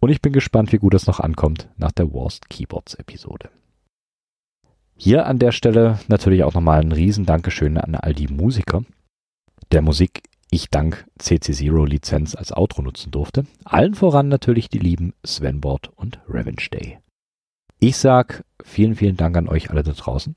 [0.00, 3.50] Und ich bin gespannt, wie gut es noch ankommt nach der Worst Keyboards Episode.
[4.96, 8.84] Hier an der Stelle natürlich auch nochmal ein riesen Dankeschön an all die Musiker,
[9.72, 13.46] der Musik ich dank CC0 Lizenz als Outro nutzen durfte.
[13.64, 16.98] Allen voran natürlich die lieben Svenboard und Revenge Day.
[17.78, 20.36] Ich sag vielen, vielen Dank an euch alle da draußen.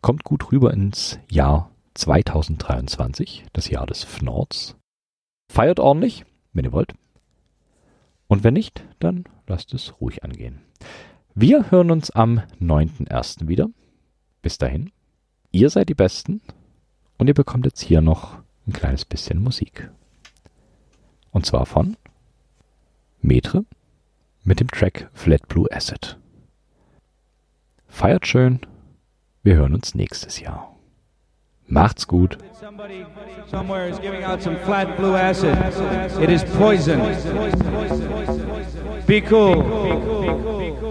[0.00, 4.76] Kommt gut rüber ins Jahr 2023, das Jahr des Fnords.
[5.50, 6.94] Feiert ordentlich, wenn ihr wollt.
[8.26, 10.60] Und wenn nicht, dann lasst es ruhig angehen.
[11.34, 13.48] Wir hören uns am 9.1.
[13.48, 13.68] wieder.
[14.42, 14.90] Bis dahin,
[15.50, 16.42] ihr seid die Besten
[17.16, 19.90] und ihr bekommt jetzt hier noch ein kleines bisschen Musik.
[21.32, 21.96] Und zwar von
[23.20, 23.64] Metre
[24.44, 26.18] mit dem Track Flat Blue Acid.
[27.88, 28.60] Feiert schön,
[29.42, 30.76] wir hören uns nächstes Jahr.
[31.66, 32.38] Macht's gut.
[32.58, 33.04] Somebody
[33.50, 34.24] somewhere is giving
[36.30, 37.00] is poison.
[39.06, 40.87] Be cool.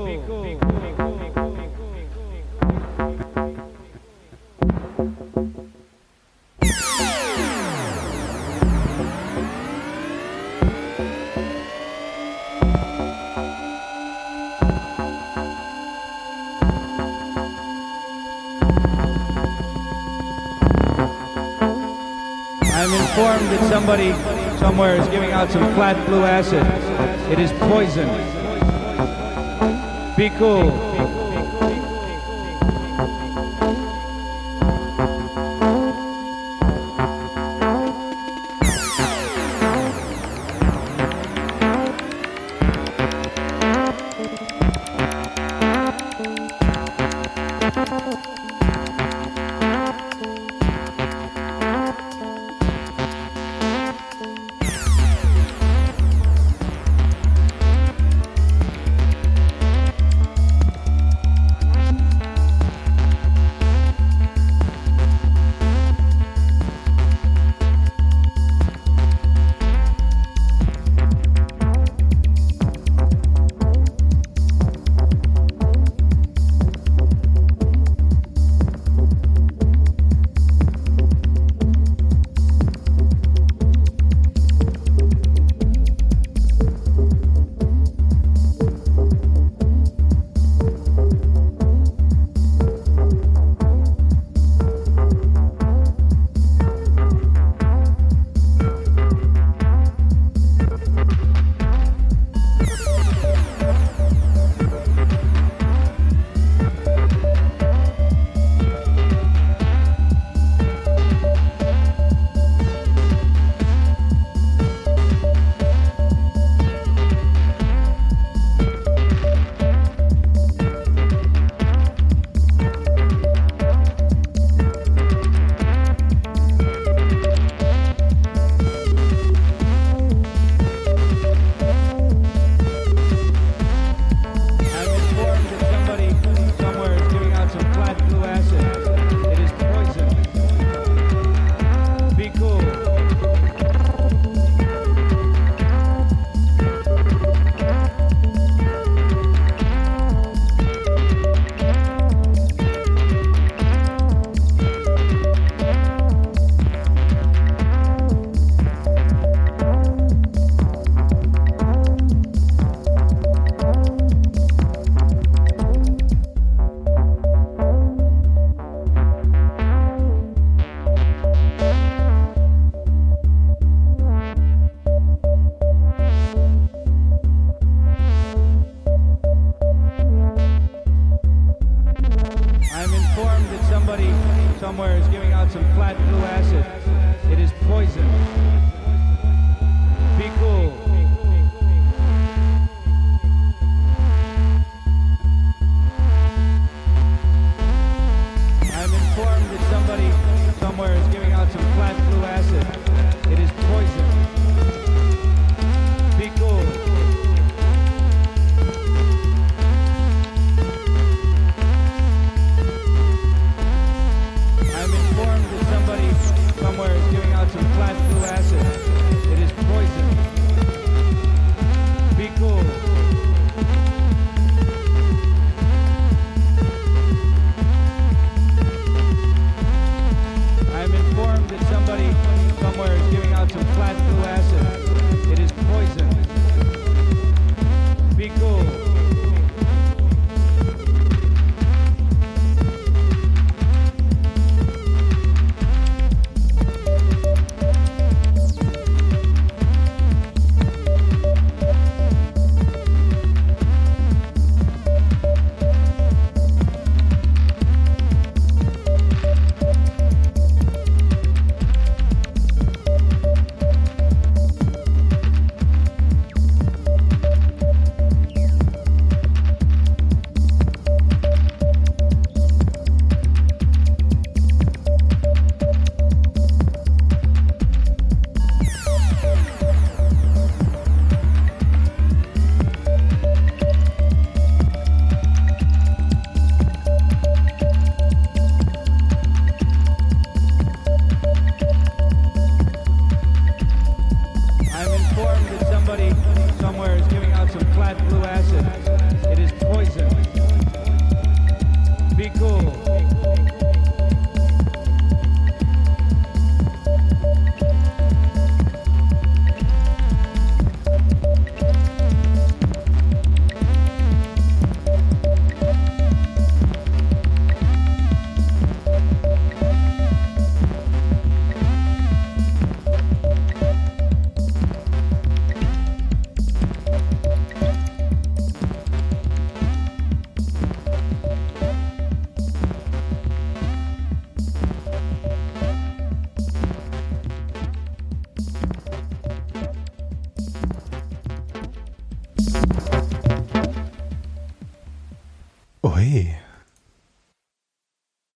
[23.17, 24.11] Informed that somebody
[24.59, 26.63] somewhere is giving out some flat blue acid.
[27.31, 28.07] It is poison.
[30.15, 31.16] Be cool.